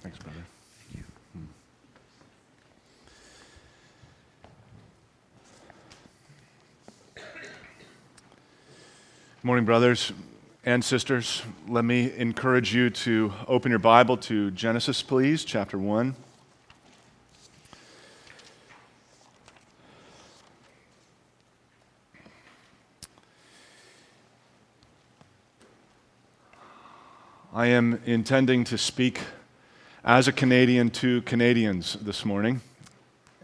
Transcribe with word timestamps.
Thanks, 0.00 0.18
brother. 0.18 0.44
Hmm. 1.32 1.44
Morning, 9.42 9.64
brothers 9.64 10.12
and 10.64 10.84
sisters. 10.84 11.42
Let 11.66 11.84
me 11.84 12.12
encourage 12.16 12.72
you 12.74 12.90
to 12.90 13.32
open 13.48 13.70
your 13.70 13.80
Bible 13.80 14.16
to 14.18 14.52
Genesis, 14.52 15.02
please, 15.02 15.44
chapter 15.44 15.78
1. 15.78 16.14
I 27.52 27.66
am 27.66 28.00
intending 28.04 28.62
to 28.64 28.78
speak 28.78 29.22
as 30.08 30.26
a 30.26 30.32
Canadian 30.32 30.88
to 30.88 31.20
Canadians 31.20 31.98
this 32.00 32.24
morning. 32.24 32.62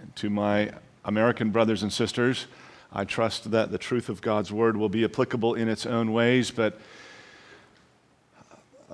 And 0.01 0.17
to 0.17 0.31
my 0.31 0.73
American 1.05 1.51
brothers 1.51 1.83
and 1.83 1.93
sisters, 1.93 2.47
I 2.91 3.05
trust 3.05 3.51
that 3.51 3.71
the 3.71 3.77
truth 3.77 4.09
of 4.09 4.23
God's 4.23 4.51
word 4.51 4.75
will 4.75 4.89
be 4.89 5.05
applicable 5.05 5.57
in 5.57 5.69
its 5.69 5.85
own 5.85 6.15
ways, 6.15 6.51
but 6.51 6.81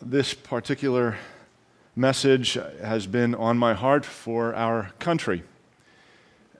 this 0.03 0.35
particular 0.35 1.17
message 1.95 2.55
has 2.83 3.07
been 3.07 3.37
on 3.37 3.57
my 3.57 3.75
heart 3.75 4.05
for 4.05 4.53
our 4.57 4.91
country. 4.99 5.45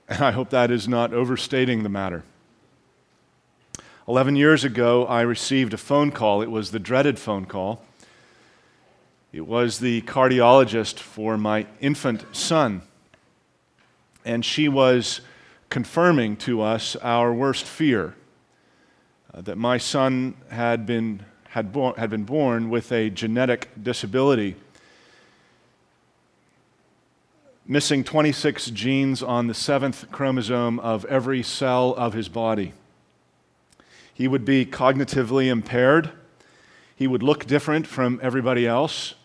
And 0.07 0.23
I 0.23 0.31
hope 0.31 0.49
that 0.51 0.71
is 0.71 0.87
not 0.87 1.13
overstating 1.13 1.83
the 1.83 1.89
matter. 1.89 2.23
Eleven 4.07 4.37
years 4.37 4.63
ago, 4.63 5.05
I 5.07 5.23
received 5.23 5.73
a 5.73 5.77
phone 5.77 6.11
call. 6.11 6.41
It 6.41 6.49
was 6.49 6.71
the 6.71 6.79
dreaded 6.79 7.19
phone 7.19 7.43
call 7.43 7.83
it 9.33 9.47
was 9.47 9.79
the 9.79 10.01
cardiologist 10.01 10.99
for 10.99 11.37
my 11.37 11.65
infant 11.79 12.25
son. 12.35 12.81
And 14.25 14.43
she 14.43 14.67
was 14.67 15.21
confirming 15.69 16.35
to 16.35 16.61
us 16.61 16.97
our 16.97 17.33
worst 17.33 17.65
fear 17.65 18.13
uh, 19.33 19.39
that 19.41 19.57
my 19.57 19.77
son 19.77 20.35
had 20.49 20.85
been, 20.85 21.23
had, 21.49 21.71
bo- 21.71 21.93
had 21.93 22.09
been 22.09 22.25
born 22.25 22.69
with 22.69 22.91
a 22.91 23.09
genetic 23.09 23.69
disability, 23.81 24.57
missing 27.65 28.03
26 28.03 28.65
genes 28.71 29.23
on 29.23 29.47
the 29.47 29.53
seventh 29.53 30.11
chromosome 30.11 30.77
of 30.81 31.05
every 31.05 31.41
cell 31.41 31.95
of 31.95 32.13
his 32.13 32.27
body. 32.27 32.73
He 34.13 34.27
would 34.27 34.43
be 34.43 34.65
cognitively 34.65 35.47
impaired. 35.47 36.11
He 36.97 37.07
would 37.07 37.23
look 37.23 37.45
different 37.45 37.87
from 37.87 38.19
everybody 38.21 38.67
else. 38.67 39.15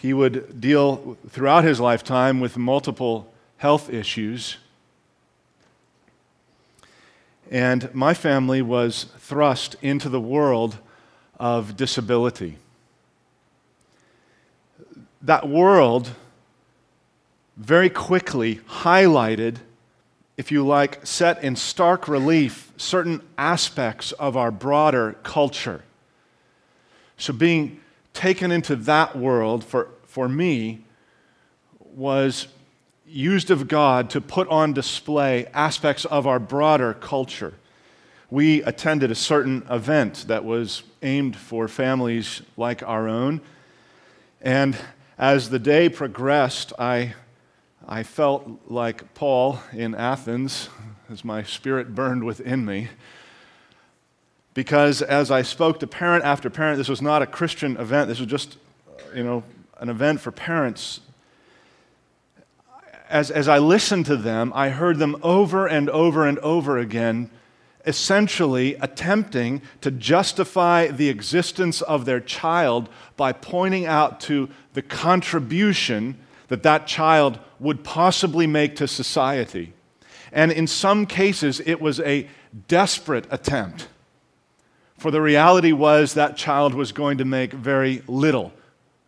He 0.00 0.14
would 0.14 0.62
deal 0.62 1.18
throughout 1.28 1.62
his 1.62 1.78
lifetime 1.78 2.40
with 2.40 2.56
multiple 2.56 3.30
health 3.58 3.90
issues. 3.90 4.56
And 7.50 7.94
my 7.94 8.14
family 8.14 8.62
was 8.62 9.04
thrust 9.18 9.76
into 9.82 10.08
the 10.08 10.20
world 10.20 10.78
of 11.38 11.76
disability. 11.76 12.56
That 15.20 15.46
world 15.46 16.12
very 17.58 17.90
quickly 17.90 18.56
highlighted, 18.70 19.56
if 20.38 20.50
you 20.50 20.66
like, 20.66 21.04
set 21.06 21.44
in 21.44 21.56
stark 21.56 22.08
relief 22.08 22.72
certain 22.78 23.20
aspects 23.36 24.12
of 24.12 24.34
our 24.34 24.50
broader 24.50 25.18
culture. 25.24 25.84
So, 27.18 27.34
being 27.34 27.82
taken 28.20 28.52
into 28.52 28.76
that 28.76 29.16
world 29.16 29.64
for, 29.64 29.88
for 30.04 30.28
me 30.28 30.84
was 31.78 32.48
used 33.06 33.50
of 33.50 33.66
God 33.66 34.10
to 34.10 34.20
put 34.20 34.46
on 34.48 34.74
display 34.74 35.46
aspects 35.54 36.04
of 36.04 36.26
our 36.26 36.38
broader 36.38 36.92
culture. 36.92 37.54
We 38.30 38.62
attended 38.64 39.10
a 39.10 39.14
certain 39.14 39.66
event 39.70 40.26
that 40.28 40.44
was 40.44 40.82
aimed 41.00 41.34
for 41.34 41.66
families 41.66 42.42
like 42.58 42.82
our 42.82 43.08
own. 43.08 43.40
And 44.42 44.76
as 45.16 45.48
the 45.48 45.58
day 45.58 45.88
progressed, 45.88 46.74
I, 46.78 47.14
I 47.88 48.02
felt 48.02 48.46
like 48.68 49.14
Paul 49.14 49.60
in 49.72 49.94
Athens 49.94 50.68
as 51.08 51.24
my 51.24 51.42
spirit 51.42 51.94
burned 51.94 52.24
within 52.24 52.66
me 52.66 52.90
because 54.54 55.02
as 55.02 55.30
I 55.30 55.42
spoke 55.42 55.80
to 55.80 55.86
parent 55.86 56.24
after 56.24 56.50
parent, 56.50 56.78
this 56.78 56.88
was 56.88 57.02
not 57.02 57.22
a 57.22 57.26
Christian 57.26 57.76
event. 57.76 58.08
This 58.08 58.18
was 58.18 58.28
just, 58.28 58.56
uh, 58.88 59.14
you 59.14 59.22
know, 59.22 59.44
an 59.78 59.88
event 59.88 60.20
for 60.20 60.32
parents. 60.32 61.00
As, 63.08 63.30
as 63.30 63.48
I 63.48 63.58
listened 63.58 64.06
to 64.06 64.16
them, 64.16 64.52
I 64.54 64.70
heard 64.70 64.98
them 64.98 65.16
over 65.22 65.66
and 65.66 65.88
over 65.90 66.26
and 66.26 66.38
over 66.40 66.78
again, 66.78 67.30
essentially 67.86 68.74
attempting 68.76 69.62
to 69.80 69.90
justify 69.90 70.88
the 70.88 71.08
existence 71.08 71.80
of 71.82 72.04
their 72.04 72.20
child 72.20 72.88
by 73.16 73.32
pointing 73.32 73.86
out 73.86 74.20
to 74.20 74.48
the 74.74 74.82
contribution 74.82 76.18
that 76.48 76.62
that 76.64 76.86
child 76.86 77.38
would 77.58 77.82
possibly 77.84 78.46
make 78.46 78.76
to 78.76 78.88
society. 78.88 79.72
And 80.32 80.52
in 80.52 80.66
some 80.66 81.06
cases, 81.06 81.60
it 81.64 81.80
was 81.80 82.00
a 82.00 82.28
desperate 82.68 83.26
attempt 83.30 83.88
for 85.00 85.10
the 85.10 85.22
reality 85.22 85.72
was 85.72 86.12
that 86.12 86.36
child 86.36 86.74
was 86.74 86.92
going 86.92 87.16
to 87.16 87.24
make 87.24 87.54
very 87.54 88.02
little 88.06 88.52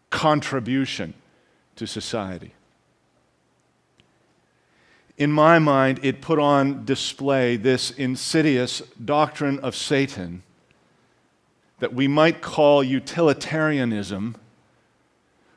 contribution 0.09 1.13
to 1.77 1.87
society. 1.87 2.55
In 5.19 5.31
my 5.31 5.59
mind, 5.59 6.01
it 6.03 6.23
put 6.23 6.39
on 6.39 6.87
display 6.87 7.59
this 7.59 7.91
insidious 7.91 8.81
doctrine 9.05 9.59
of 9.59 9.77
Satan 9.77 10.43
that 11.81 11.93
we 11.93 12.09
might 12.09 12.41
call 12.41 12.83
utilitarianism, 12.83 14.37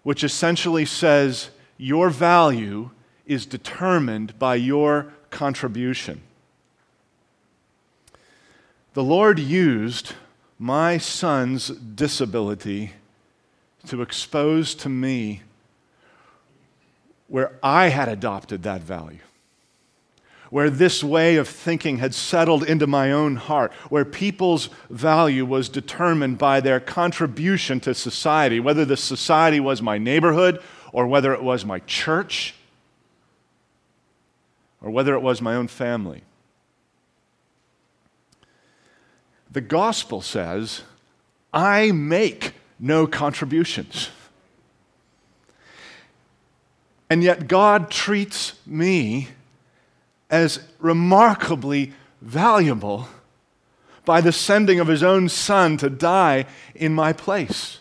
which 0.03 0.21
essentially 0.21 0.83
says 0.83 1.49
your 1.77 2.09
value 2.09 2.89
is 3.25 3.45
determined 3.45 4.37
by 4.37 4.55
your 4.55 5.13
contribution. 5.29 6.21
The 8.95 9.03
Lord 9.03 9.39
used 9.39 10.13
my 10.57 10.97
son's 10.97 11.67
disability 11.67 12.93
to 13.87 14.01
expose 14.01 14.73
to 14.75 14.89
me 14.89 15.41
where 17.27 17.51
I 17.61 17.89
had 17.89 18.07
adopted 18.07 18.63
that 18.63 18.81
value, 18.81 19.19
where 20.49 20.69
this 20.69 21.03
way 21.03 21.37
of 21.37 21.47
thinking 21.47 21.97
had 21.97 22.13
settled 22.13 22.63
into 22.63 22.87
my 22.87 23.11
own 23.11 23.35
heart, 23.35 23.73
where 23.89 24.05
people's 24.05 24.69
value 24.89 25.45
was 25.45 25.69
determined 25.69 26.37
by 26.37 26.61
their 26.61 26.79
contribution 26.79 27.79
to 27.81 27.93
society, 27.93 28.59
whether 28.59 28.85
the 28.85 28.97
society 28.97 29.59
was 29.59 29.81
my 29.81 29.97
neighborhood 29.97 30.61
or 30.93 31.07
whether 31.07 31.33
it 31.33 31.43
was 31.43 31.65
my 31.65 31.79
church 31.79 32.53
or 34.81 34.91
whether 34.91 35.15
it 35.15 35.21
was 35.21 35.41
my 35.41 35.55
own 35.55 35.67
family. 35.67 36.21
The 39.55 39.61
gospel 39.61 40.19
says, 40.19 40.81
I 41.53 41.93
make 41.93 42.51
no 42.77 43.07
contributions. 43.07 44.09
And 47.09 47.23
yet, 47.23 47.47
God 47.47 47.89
treats 47.89 48.59
me 48.65 49.29
as 50.29 50.59
remarkably 50.79 51.93
valuable 52.19 53.07
by 54.03 54.19
the 54.19 54.33
sending 54.33 54.81
of 54.81 54.89
his 54.89 55.01
own 55.01 55.29
son 55.29 55.77
to 55.77 55.89
die 55.89 56.47
in 56.75 56.93
my 56.93 57.13
place. 57.13 57.79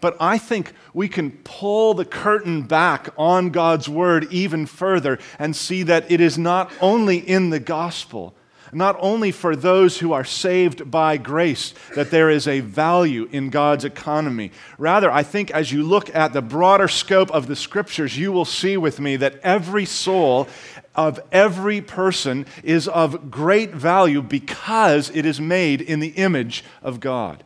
But 0.00 0.16
I 0.20 0.38
think 0.38 0.72
we 0.94 1.08
can 1.08 1.32
pull 1.42 1.92
the 1.92 2.04
curtain 2.04 2.62
back 2.62 3.08
on 3.18 3.50
God's 3.50 3.88
word 3.88 4.32
even 4.32 4.64
further 4.64 5.18
and 5.40 5.56
see 5.56 5.82
that 5.82 6.08
it 6.08 6.20
is 6.20 6.38
not 6.38 6.70
only 6.80 7.18
in 7.18 7.50
the 7.50 7.58
gospel 7.58 8.32
not 8.72 8.96
only 9.00 9.32
for 9.32 9.56
those 9.56 9.98
who 9.98 10.12
are 10.12 10.24
saved 10.24 10.90
by 10.90 11.16
grace, 11.16 11.74
that 11.94 12.10
there 12.10 12.30
is 12.30 12.46
a 12.46 12.60
value 12.60 13.28
in 13.32 13.50
God's 13.50 13.84
economy. 13.84 14.52
Rather, 14.78 15.10
I 15.10 15.22
think 15.22 15.50
as 15.50 15.72
you 15.72 15.82
look 15.82 16.14
at 16.14 16.32
the 16.32 16.42
broader 16.42 16.88
scope 16.88 17.30
of 17.30 17.46
the 17.46 17.56
scriptures, 17.56 18.16
you 18.16 18.32
will 18.32 18.44
see 18.44 18.76
with 18.76 19.00
me 19.00 19.16
that 19.16 19.40
every 19.42 19.84
soul 19.84 20.48
of 20.94 21.20
every 21.32 21.80
person 21.80 22.46
is 22.62 22.88
of 22.88 23.30
great 23.30 23.70
value 23.70 24.22
because 24.22 25.10
it 25.10 25.24
is 25.24 25.40
made 25.40 25.80
in 25.80 26.00
the 26.00 26.08
image 26.08 26.64
of 26.82 27.00
God. 27.00 27.44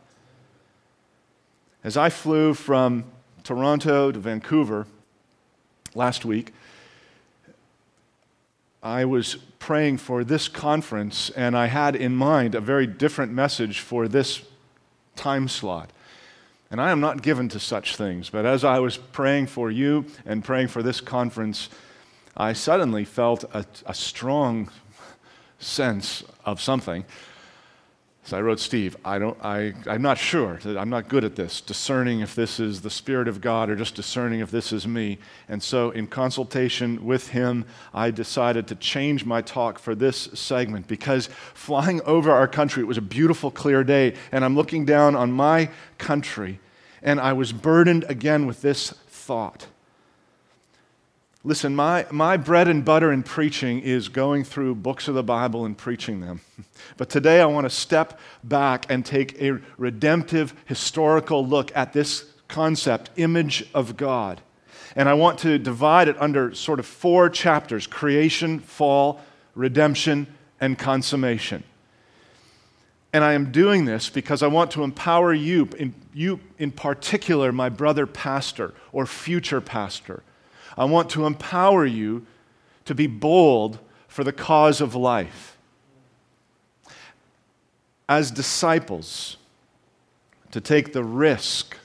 As 1.83 1.95
I 1.97 2.09
flew 2.09 2.53
from 2.53 3.05
Toronto 3.43 4.11
to 4.11 4.19
Vancouver 4.19 4.87
last 5.93 6.25
week, 6.25 6.51
I 8.85 9.03
was 9.05 9.37
praying 9.57 9.97
for 9.97 10.23
this 10.23 10.47
conference, 10.47 11.31
and 11.31 11.57
I 11.57 11.65
had 11.65 11.95
in 11.95 12.15
mind 12.15 12.53
a 12.53 12.61
very 12.61 12.85
different 12.85 13.31
message 13.31 13.79
for 13.79 14.07
this 14.07 14.43
time 15.15 15.47
slot. 15.47 15.89
And 16.69 16.79
I 16.79 16.91
am 16.91 16.99
not 16.99 17.23
given 17.23 17.49
to 17.49 17.59
such 17.59 17.95
things, 17.95 18.29
but 18.29 18.45
as 18.45 18.63
I 18.63 18.77
was 18.77 18.97
praying 18.97 19.47
for 19.47 19.71
you 19.71 20.05
and 20.23 20.43
praying 20.43 20.67
for 20.67 20.83
this 20.83 21.01
conference, 21.01 21.69
I 22.37 22.53
suddenly 22.53 23.05
felt 23.05 23.43
a, 23.55 23.65
a 23.87 23.93
strong 23.95 24.69
sense 25.57 26.23
of 26.45 26.61
something 26.61 27.05
so 28.25 28.35
I 28.35 28.41
wrote 28.41 28.59
Steve, 28.59 28.97
I 29.05 29.19
don't, 29.19 29.37
I, 29.45 29.73
I'm 29.85 30.01
not 30.01 30.17
sure. 30.17 30.59
I'm 30.65 30.89
not 30.89 31.07
good 31.09 31.23
at 31.23 31.35
this, 31.35 31.61
discerning 31.61 32.21
if 32.21 32.33
this 32.33 32.59
is 32.59 32.81
the 32.81 32.89
Spirit 32.89 33.27
of 33.27 33.39
God 33.39 33.69
or 33.69 33.75
just 33.75 33.93
discerning 33.93 34.39
if 34.39 34.49
this 34.49 34.73
is 34.73 34.87
me. 34.87 35.19
And 35.47 35.61
so, 35.61 35.91
in 35.91 36.07
consultation 36.07 37.05
with 37.05 37.27
him, 37.27 37.65
I 37.93 38.09
decided 38.09 38.67
to 38.69 38.75
change 38.75 39.25
my 39.25 39.43
talk 39.43 39.77
for 39.77 39.93
this 39.93 40.17
segment 40.33 40.87
because 40.87 41.27
flying 41.53 42.01
over 42.01 42.31
our 42.31 42.47
country, 42.47 42.81
it 42.81 42.87
was 42.87 42.97
a 42.97 43.01
beautiful, 43.01 43.51
clear 43.51 43.83
day, 43.83 44.15
and 44.31 44.43
I'm 44.43 44.55
looking 44.55 44.85
down 44.85 45.15
on 45.15 45.31
my 45.31 45.69
country, 45.99 46.59
and 47.03 47.19
I 47.19 47.33
was 47.33 47.53
burdened 47.53 48.05
again 48.09 48.47
with 48.47 48.63
this 48.63 48.89
thought 49.07 49.67
Listen, 51.45 51.75
my, 51.75 52.07
my 52.09 52.37
bread 52.37 52.67
and 52.67 52.83
butter 52.83 53.11
in 53.11 53.21
preaching 53.21 53.79
is 53.79 54.09
going 54.09 54.43
through 54.43 54.73
books 54.73 55.07
of 55.07 55.13
the 55.13 55.21
Bible 55.21 55.63
and 55.63 55.77
preaching 55.77 56.19
them. 56.19 56.41
But 56.97 57.09
today 57.09 57.41
I 57.41 57.45
want 57.45 57.65
to 57.65 57.69
step 57.69 58.19
back 58.43 58.85
and 58.89 59.05
take 59.05 59.41
a 59.41 59.59
redemptive 59.77 60.53
historical 60.65 61.45
look 61.45 61.75
at 61.75 61.93
this 61.93 62.25
concept, 62.47 63.09
image 63.17 63.67
of 63.73 63.97
God. 63.97 64.41
And 64.95 65.09
I 65.09 65.13
want 65.13 65.39
to 65.39 65.57
divide 65.57 66.07
it 66.07 66.15
under 66.19 66.53
sort 66.53 66.79
of 66.79 66.85
four 66.85 67.29
chapters 67.29 67.85
creation, 67.85 68.59
fall, 68.59 69.19
redemption, 69.55 70.27
and 70.61 70.77
consummation. 70.77 71.63
And 73.11 73.23
I 73.23 73.33
am 73.33 73.51
doing 73.51 73.85
this 73.85 74.09
because 74.09 74.41
I 74.41 74.47
want 74.47 74.71
to 74.71 74.83
empower 74.83 75.33
you, 75.33 75.69
in, 75.77 75.93
you 76.13 76.39
in 76.59 76.71
particular, 76.71 77.51
my 77.51 77.69
brother 77.69 78.05
pastor 78.07 78.73
or 78.91 79.05
future 79.05 79.61
pastor 79.61 80.23
I 80.77 80.85
want 80.85 81.09
to 81.11 81.25
empower 81.25 81.85
you 81.85 82.25
to 82.85 82.95
be 82.95 83.07
bold 83.07 83.79
for 84.07 84.23
the 84.23 84.33
cause 84.33 84.81
of 84.81 84.95
life. 84.95 85.57
As 88.07 88.31
disciples, 88.31 89.37
to 90.51 90.61
take 90.61 90.93
the 90.93 91.03
risk 91.03 91.77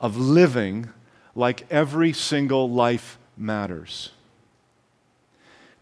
of 0.00 0.16
living 0.16 0.88
like 1.34 1.66
every 1.70 2.12
single 2.12 2.70
life 2.70 3.18
matters. 3.36 4.10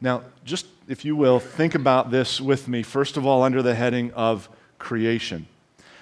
Now, 0.01 0.23
just 0.45 0.67
if 0.89 1.05
you 1.05 1.15
will, 1.15 1.39
think 1.39 1.75
about 1.75 2.11
this 2.11 2.41
with 2.41 2.67
me, 2.67 2.83
first 2.83 3.17
of 3.17 3.25
all, 3.25 3.43
under 3.43 3.63
the 3.63 3.75
heading 3.75 4.13
of 4.15 4.49
creation. 4.79 5.47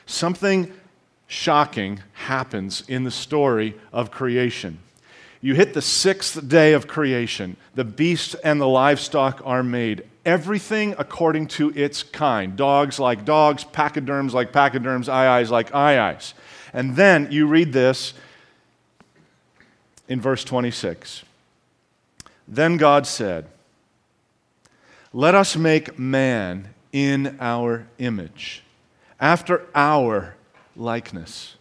Something 0.06 0.72
shocking 1.26 2.00
happens 2.14 2.82
in 2.88 3.04
the 3.04 3.10
story 3.10 3.74
of 3.92 4.10
creation. 4.10 4.78
You 5.42 5.54
hit 5.54 5.72
the 5.72 5.82
sixth 5.82 6.48
day 6.48 6.74
of 6.74 6.86
creation. 6.86 7.56
The 7.74 7.84
beast 7.84 8.36
and 8.44 8.60
the 8.60 8.68
livestock 8.68 9.40
are 9.44 9.62
made. 9.62 10.04
Everything 10.24 10.94
according 10.98 11.46
to 11.48 11.70
its 11.70 12.02
kind. 12.02 12.56
Dogs 12.56 12.98
like 12.98 13.24
dogs, 13.24 13.64
pachyderms 13.64 14.34
like 14.34 14.52
pachyderms, 14.52 15.08
aye-ayes 15.08 15.50
like 15.50 15.74
aye-ayes. 15.74 16.34
And 16.74 16.94
then 16.94 17.28
you 17.30 17.46
read 17.46 17.72
this 17.72 18.12
in 20.08 20.20
verse 20.20 20.44
26. 20.44 21.24
Then 22.46 22.76
God 22.76 23.06
said, 23.06 23.46
Let 25.14 25.34
us 25.34 25.56
make 25.56 25.98
man 25.98 26.74
in 26.92 27.38
our 27.40 27.86
image, 27.98 28.62
after 29.20 29.66
our 29.74 30.34
likeness, 30.76 31.56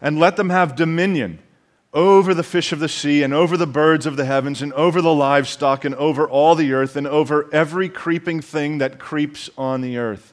and 0.00 0.20
let 0.20 0.36
them 0.36 0.50
have 0.50 0.76
dominion 0.76 1.40
over 1.92 2.34
the 2.34 2.42
fish 2.42 2.72
of 2.72 2.78
the 2.78 2.88
sea, 2.88 3.22
and 3.22 3.34
over 3.34 3.56
the 3.56 3.66
birds 3.66 4.06
of 4.06 4.16
the 4.16 4.24
heavens, 4.24 4.62
and 4.62 4.72
over 4.74 5.02
the 5.02 5.12
livestock, 5.12 5.84
and 5.84 5.94
over 5.96 6.28
all 6.28 6.54
the 6.54 6.72
earth, 6.72 6.94
and 6.94 7.06
over 7.06 7.48
every 7.52 7.88
creeping 7.88 8.40
thing 8.40 8.78
that 8.78 8.98
creeps 8.98 9.50
on 9.58 9.80
the 9.80 9.98
earth. 9.98 10.32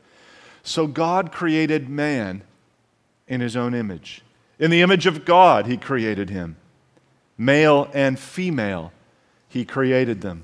So 0.63 0.85
God 0.85 1.31
created 1.31 1.89
man 1.89 2.43
in 3.27 3.41
his 3.41 3.55
own 3.55 3.73
image. 3.73 4.21
In 4.59 4.69
the 4.69 4.81
image 4.81 5.05
of 5.05 5.25
God, 5.25 5.65
he 5.65 5.77
created 5.77 6.29
him. 6.29 6.57
Male 7.37 7.89
and 7.93 8.19
female, 8.19 8.91
he 9.47 9.65
created 9.65 10.21
them. 10.21 10.43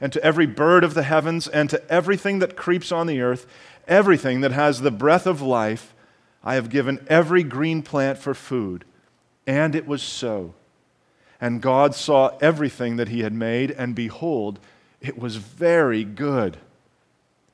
and 0.00 0.12
to 0.12 0.22
every 0.22 0.46
bird 0.46 0.84
of 0.84 0.94
the 0.94 1.02
heavens, 1.02 1.48
and 1.48 1.68
to 1.70 1.90
everything 1.90 2.38
that 2.38 2.56
creeps 2.56 2.92
on 2.92 3.06
the 3.06 3.20
earth, 3.20 3.46
everything 3.86 4.40
that 4.42 4.52
has 4.52 4.80
the 4.80 4.90
breath 4.90 5.26
of 5.26 5.42
life, 5.42 5.94
I 6.44 6.54
have 6.54 6.70
given 6.70 7.04
every 7.08 7.42
green 7.42 7.82
plant 7.82 8.18
for 8.18 8.34
food. 8.34 8.84
And 9.46 9.74
it 9.74 9.86
was 9.86 10.02
so. 10.02 10.54
And 11.40 11.62
God 11.62 11.94
saw 11.94 12.36
everything 12.40 12.96
that 12.96 13.08
he 13.08 13.20
had 13.20 13.32
made, 13.32 13.70
and 13.70 13.94
behold, 13.94 14.60
it 15.00 15.18
was 15.18 15.36
very 15.36 16.04
good. 16.04 16.58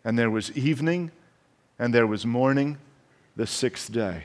And 0.05 0.19
there 0.19 0.31
was 0.31 0.56
evening, 0.56 1.12
and 1.79 1.94
there 1.94 2.06
was 2.06 2.26
morning, 2.26 2.79
the 3.37 3.47
sixth 3.47 3.90
day. 3.93 4.25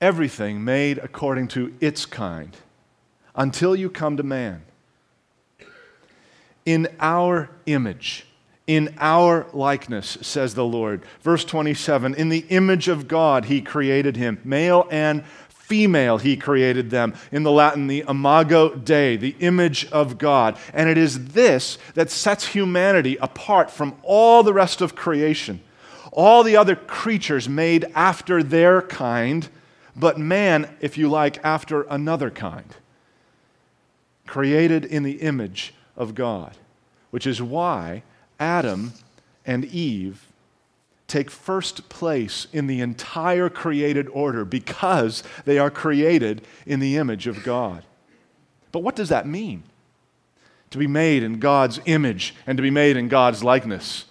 Everything 0.00 0.64
made 0.64 0.98
according 0.98 1.48
to 1.48 1.74
its 1.80 2.06
kind 2.06 2.56
until 3.34 3.74
you 3.74 3.90
come 3.90 4.16
to 4.16 4.22
man. 4.22 4.62
In 6.64 6.88
our 7.00 7.50
image, 7.66 8.26
in 8.66 8.94
our 8.98 9.46
likeness, 9.52 10.18
says 10.20 10.54
the 10.54 10.64
Lord. 10.64 11.02
Verse 11.22 11.44
27 11.44 12.14
In 12.14 12.28
the 12.28 12.44
image 12.50 12.88
of 12.88 13.08
God, 13.08 13.46
he 13.46 13.60
created 13.60 14.16
him. 14.16 14.40
Male 14.44 14.86
and 14.90 15.24
female, 15.48 16.18
he 16.18 16.36
created 16.36 16.90
them. 16.90 17.14
In 17.32 17.42
the 17.42 17.50
Latin, 17.50 17.86
the 17.86 18.04
imago 18.08 18.74
Dei, 18.74 19.16
the 19.16 19.34
image 19.40 19.86
of 19.90 20.18
God. 20.18 20.56
And 20.72 20.88
it 20.88 20.98
is 20.98 21.28
this 21.28 21.78
that 21.94 22.10
sets 22.10 22.46
humanity 22.46 23.16
apart 23.16 23.70
from 23.70 23.96
all 24.02 24.42
the 24.42 24.52
rest 24.52 24.80
of 24.80 24.94
creation. 24.94 25.60
All 26.12 26.44
the 26.44 26.56
other 26.56 26.76
creatures 26.76 27.48
made 27.48 27.86
after 27.94 28.42
their 28.42 28.82
kind, 28.82 29.48
but 29.96 30.18
man, 30.18 30.68
if 30.80 30.98
you 30.98 31.08
like, 31.08 31.42
after 31.42 31.82
another 31.82 32.30
kind 32.30 32.66
created 34.32 34.86
in 34.86 35.02
the 35.02 35.20
image 35.20 35.74
of 35.94 36.14
God, 36.14 36.56
which 37.10 37.26
is 37.26 37.42
why 37.42 38.02
Adam 38.40 38.94
and 39.44 39.62
Eve 39.66 40.26
take 41.06 41.30
first 41.30 41.90
place 41.90 42.46
in 42.50 42.66
the 42.66 42.80
entire 42.80 43.50
created 43.50 44.08
order 44.08 44.46
because 44.46 45.22
they 45.44 45.58
are 45.58 45.70
created 45.70 46.40
in 46.64 46.80
the 46.80 46.96
image 46.96 47.26
of 47.26 47.44
God. 47.44 47.84
But 48.72 48.78
what 48.78 48.96
does 48.96 49.10
that 49.10 49.26
mean? 49.26 49.64
To 50.70 50.78
be 50.78 50.86
made 50.86 51.22
in 51.22 51.38
God's 51.38 51.78
image 51.84 52.34
and 52.46 52.56
to 52.56 52.62
be 52.62 52.70
made 52.70 52.96
in 52.96 53.08
God's 53.08 53.44
likeness. 53.44 54.06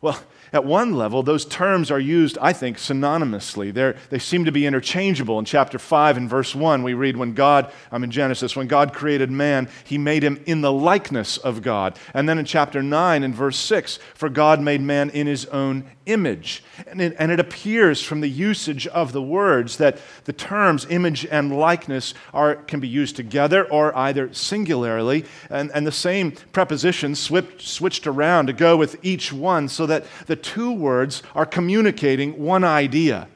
Well, 0.00 0.18
at 0.54 0.64
one 0.64 0.94
level, 0.94 1.24
those 1.24 1.44
terms 1.44 1.90
are 1.90 1.98
used, 1.98 2.38
I 2.40 2.52
think, 2.52 2.78
synonymously. 2.78 3.74
They're, 3.74 3.96
they 4.10 4.20
seem 4.20 4.44
to 4.44 4.52
be 4.52 4.66
interchangeable. 4.66 5.38
In 5.40 5.44
chapter 5.44 5.80
5 5.80 6.16
and 6.16 6.30
verse 6.30 6.54
1, 6.54 6.84
we 6.84 6.94
read, 6.94 7.16
When 7.16 7.34
God, 7.34 7.72
I'm 7.90 8.04
in 8.04 8.12
Genesis, 8.12 8.54
when 8.54 8.68
God 8.68 8.94
created 8.94 9.32
man, 9.32 9.68
he 9.82 9.98
made 9.98 10.22
him 10.22 10.40
in 10.46 10.60
the 10.60 10.70
likeness 10.70 11.38
of 11.38 11.60
God. 11.60 11.98
And 12.14 12.28
then 12.28 12.38
in 12.38 12.44
chapter 12.44 12.84
9 12.84 13.24
and 13.24 13.34
verse 13.34 13.58
6, 13.58 13.98
For 14.14 14.28
God 14.28 14.60
made 14.60 14.80
man 14.80 15.10
in 15.10 15.26
his 15.26 15.44
own 15.46 15.90
image. 16.06 16.62
And 16.86 17.00
it, 17.00 17.16
and 17.18 17.32
it 17.32 17.40
appears 17.40 18.02
from 18.02 18.20
the 18.20 18.28
usage 18.28 18.86
of 18.88 19.12
the 19.12 19.22
words 19.22 19.78
that 19.78 19.98
the 20.24 20.32
terms 20.32 20.86
image 20.90 21.26
and 21.26 21.56
likeness 21.56 22.14
are, 22.32 22.56
can 22.56 22.80
be 22.80 22.88
used 22.88 23.16
together 23.16 23.64
or 23.64 23.96
either 23.96 24.32
singularly, 24.32 25.24
and, 25.50 25.70
and 25.72 25.86
the 25.86 25.92
same 25.92 26.32
prepositions 26.52 27.18
switched, 27.18 27.62
switched 27.62 28.06
around 28.06 28.46
to 28.46 28.52
go 28.52 28.76
with 28.76 29.02
each 29.02 29.32
one 29.32 29.68
so 29.68 29.86
that 29.86 30.04
the 30.26 30.36
two 30.44 30.70
words 30.70 31.22
are 31.34 31.46
communicating 31.46 32.38
one 32.38 32.62
idea. 32.62 33.26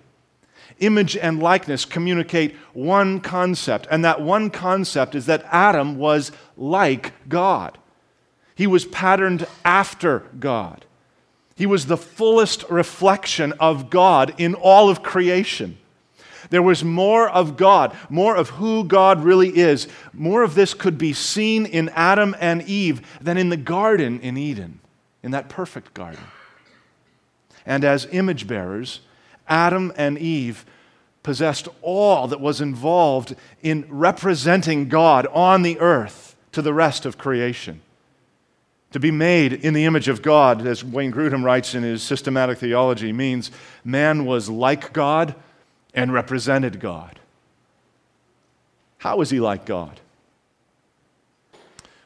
Image 0.78 1.16
and 1.16 1.42
likeness 1.42 1.84
communicate 1.84 2.54
one 2.72 3.18
concept, 3.20 3.88
and 3.90 4.04
that 4.04 4.20
one 4.20 4.50
concept 4.50 5.16
is 5.16 5.26
that 5.26 5.44
Adam 5.50 5.96
was 5.96 6.30
like 6.56 7.12
God. 7.28 7.76
He 8.54 8.68
was 8.68 8.84
patterned 8.84 9.46
after 9.64 10.20
God. 10.38 10.84
He 11.56 11.66
was 11.66 11.86
the 11.86 11.96
fullest 11.96 12.62
reflection 12.70 13.52
of 13.58 13.90
God 13.90 14.34
in 14.38 14.54
all 14.54 14.88
of 14.88 15.02
creation. 15.02 15.78
There 16.50 16.62
was 16.62 16.84
more 16.84 17.28
of 17.28 17.56
God, 17.56 17.96
more 18.08 18.36
of 18.36 18.50
who 18.50 18.84
God 18.84 19.24
really 19.24 19.56
is. 19.56 19.88
More 20.12 20.42
of 20.44 20.54
this 20.54 20.74
could 20.74 20.96
be 20.96 21.12
seen 21.12 21.66
in 21.66 21.88
Adam 21.90 22.36
and 22.38 22.62
Eve 22.62 23.02
than 23.20 23.36
in 23.36 23.48
the 23.48 23.56
garden 23.56 24.20
in 24.20 24.36
Eden, 24.36 24.78
in 25.22 25.32
that 25.32 25.48
perfect 25.48 25.92
garden. 25.94 26.22
And 27.68 27.84
as 27.84 28.08
image 28.10 28.46
bearers, 28.48 29.00
Adam 29.46 29.92
and 29.94 30.18
Eve 30.18 30.64
possessed 31.22 31.68
all 31.82 32.26
that 32.26 32.40
was 32.40 32.62
involved 32.62 33.36
in 33.62 33.84
representing 33.90 34.88
God 34.88 35.26
on 35.26 35.62
the 35.62 35.78
earth 35.78 36.34
to 36.52 36.62
the 36.62 36.72
rest 36.72 37.04
of 37.04 37.18
creation. 37.18 37.82
To 38.92 38.98
be 38.98 39.10
made 39.10 39.52
in 39.52 39.74
the 39.74 39.84
image 39.84 40.08
of 40.08 40.22
God, 40.22 40.66
as 40.66 40.82
Wayne 40.82 41.12
Grudem 41.12 41.44
writes 41.44 41.74
in 41.74 41.82
his 41.82 42.02
systematic 42.02 42.56
theology, 42.56 43.12
means 43.12 43.50
man 43.84 44.24
was 44.24 44.48
like 44.48 44.94
God 44.94 45.34
and 45.92 46.10
represented 46.10 46.80
God. 46.80 47.20
How 48.96 49.20
is 49.20 49.28
he 49.28 49.40
like 49.40 49.66
God? 49.66 50.00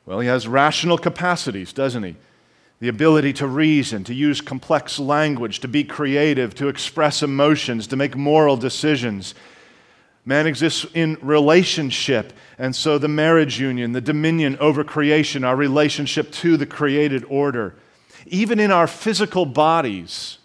Well, 0.07 0.19
he 0.19 0.27
has 0.27 0.49
rational 0.49 0.99
capacities, 0.99 1.73
doesn't 1.73 2.03
he? 2.03 2.17
The 2.83 2.89
ability 2.89 3.35
to 3.35 3.47
reason, 3.47 4.03
to 4.05 4.13
use 4.13 4.41
complex 4.41 4.99
language, 4.99 5.61
to 5.61 5.69
be 5.69 5.85
creative, 5.85 6.53
to 6.57 6.67
express 6.67 7.23
emotions, 7.23 7.87
to 7.87 7.97
make 7.97 8.17
moral 8.17 8.57
decisions. 8.57 9.37
Man 10.25 10.49
exists 10.49 10.85
in 10.93 11.17
relationship, 11.23 12.33
and 12.59 12.75
so 12.75 12.99
the 12.99 13.07
marriage 13.07 13.61
union, 13.61 13.93
the 13.93 14.01
dominion 14.01 14.57
over 14.59 14.83
creation, 14.83 15.45
our 15.45 15.55
relationship 15.55 16.33
to 16.33 16.57
the 16.57 16.67
created 16.67 17.25
order. 17.29 17.77
Even 18.27 18.59
in 18.59 18.73
our 18.73 18.89
physical 18.89 19.47
bodies, 19.47 20.39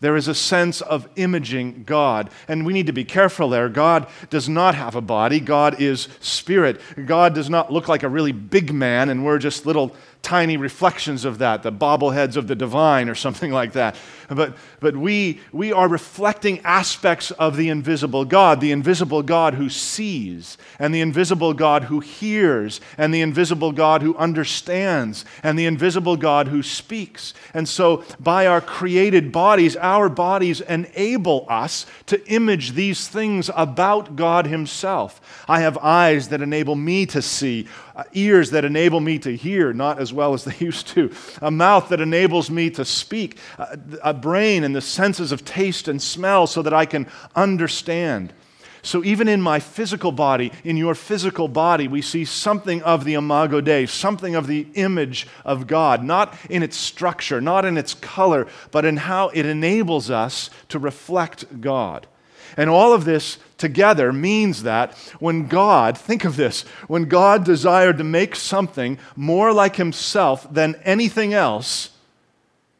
there 0.00 0.16
is 0.16 0.28
a 0.28 0.34
sense 0.34 0.80
of 0.80 1.08
imaging 1.16 1.84
God. 1.84 2.30
And 2.46 2.64
we 2.64 2.72
need 2.72 2.86
to 2.86 2.92
be 2.92 3.04
careful 3.04 3.48
there. 3.48 3.68
God 3.68 4.06
does 4.30 4.48
not 4.48 4.74
have 4.74 4.94
a 4.94 5.00
body, 5.00 5.40
God 5.40 5.80
is 5.80 6.08
spirit. 6.20 6.80
God 7.06 7.34
does 7.34 7.48
not 7.48 7.72
look 7.72 7.88
like 7.88 8.02
a 8.02 8.08
really 8.08 8.32
big 8.32 8.72
man, 8.72 9.08
and 9.08 9.24
we're 9.24 9.38
just 9.38 9.66
little 9.66 9.96
tiny 10.22 10.56
reflections 10.56 11.24
of 11.24 11.38
that, 11.38 11.62
the 11.62 11.72
bobbleheads 11.72 12.36
of 12.36 12.48
the 12.48 12.54
divine 12.54 13.08
or 13.08 13.14
something 13.14 13.50
like 13.52 13.72
that. 13.72 13.96
But, 14.28 14.56
but 14.78 14.94
we, 14.94 15.40
we 15.52 15.72
are 15.72 15.88
reflecting 15.88 16.60
aspects 16.60 17.30
of 17.32 17.56
the 17.56 17.70
invisible 17.70 18.26
God, 18.26 18.60
the 18.60 18.72
invisible 18.72 19.22
God 19.22 19.54
who 19.54 19.70
sees, 19.70 20.58
and 20.78 20.94
the 20.94 21.00
invisible 21.00 21.54
God 21.54 21.84
who 21.84 22.00
hears, 22.00 22.80
and 22.98 23.14
the 23.14 23.22
invisible 23.22 23.72
God 23.72 24.02
who 24.02 24.14
understands, 24.16 25.24
and 25.42 25.58
the 25.58 25.64
invisible 25.64 26.16
God 26.16 26.48
who 26.48 26.62
speaks. 26.62 27.32
And 27.54 27.66
so, 27.66 28.04
by 28.20 28.46
our 28.46 28.60
created 28.60 29.32
bodies, 29.32 29.76
our 29.76 30.10
bodies 30.10 30.60
enable 30.60 31.46
us 31.48 31.86
to 32.06 32.22
image 32.30 32.72
these 32.72 33.08
things 33.08 33.50
about 33.56 34.14
God 34.14 34.46
Himself. 34.46 35.44
I 35.48 35.60
have 35.60 35.78
eyes 35.78 36.28
that 36.28 36.42
enable 36.42 36.74
me 36.74 37.06
to 37.06 37.22
see, 37.22 37.66
ears 38.12 38.50
that 38.50 38.64
enable 38.64 39.00
me 39.00 39.18
to 39.20 39.36
hear, 39.36 39.72
not 39.72 39.98
as 39.98 40.12
well 40.12 40.34
as 40.34 40.44
they 40.44 40.56
used 40.64 40.88
to, 40.88 41.12
a 41.42 41.50
mouth 41.50 41.88
that 41.88 42.00
enables 42.00 42.50
me 42.50 42.70
to 42.70 42.84
speak, 42.84 43.38
uh, 43.58 43.76
a 44.02 44.14
brain 44.14 44.64
and 44.64 44.74
the 44.74 44.80
senses 44.80 45.32
of 45.32 45.44
taste 45.44 45.88
and 45.88 46.00
smell 46.00 46.46
so 46.46 46.62
that 46.62 46.74
I 46.74 46.86
can 46.86 47.06
understand. 47.34 48.32
So, 48.82 49.04
even 49.04 49.26
in 49.28 49.42
my 49.42 49.58
physical 49.58 50.12
body, 50.12 50.52
in 50.64 50.76
your 50.76 50.94
physical 50.94 51.48
body, 51.48 51.88
we 51.88 52.00
see 52.00 52.24
something 52.24 52.80
of 52.82 53.04
the 53.04 53.14
imago 53.14 53.60
Dei, 53.60 53.86
something 53.86 54.34
of 54.34 54.46
the 54.46 54.68
image 54.74 55.26
of 55.44 55.66
God, 55.66 56.04
not 56.04 56.34
in 56.48 56.62
its 56.62 56.76
structure, 56.76 57.40
not 57.40 57.64
in 57.64 57.76
its 57.76 57.94
color, 57.94 58.46
but 58.70 58.84
in 58.84 58.96
how 58.96 59.28
it 59.30 59.44
enables 59.44 60.10
us 60.10 60.48
to 60.68 60.78
reflect 60.78 61.60
God. 61.60 62.06
And 62.56 62.70
all 62.70 62.92
of 62.92 63.04
this 63.04 63.38
together 63.56 64.12
means 64.12 64.62
that 64.62 64.96
when 65.18 65.46
God, 65.46 65.96
think 65.98 66.24
of 66.24 66.36
this, 66.36 66.62
when 66.86 67.04
God 67.04 67.44
desired 67.44 67.98
to 67.98 68.04
make 68.04 68.36
something 68.36 68.98
more 69.16 69.52
like 69.52 69.76
himself 69.76 70.52
than 70.52 70.76
anything 70.84 71.34
else, 71.34 71.90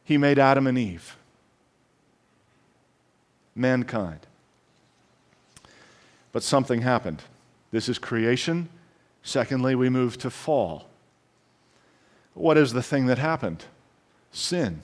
he 0.03 0.17
made 0.17 0.39
Adam 0.39 0.67
and 0.67 0.77
Eve 0.77 1.15
mankind. 3.59 4.25
But 6.31 6.43
something 6.43 6.81
happened. 6.81 7.21
This 7.71 7.89
is 7.89 7.99
creation. 7.99 8.69
Secondly, 9.21 9.75
we 9.75 9.89
move 9.89 10.17
to 10.19 10.29
fall. 10.29 10.87
What 12.33 12.57
is 12.57 12.73
the 12.73 12.83
thing 12.83 13.07
that 13.07 13.17
happened? 13.17 13.65
Sin. 14.31 14.83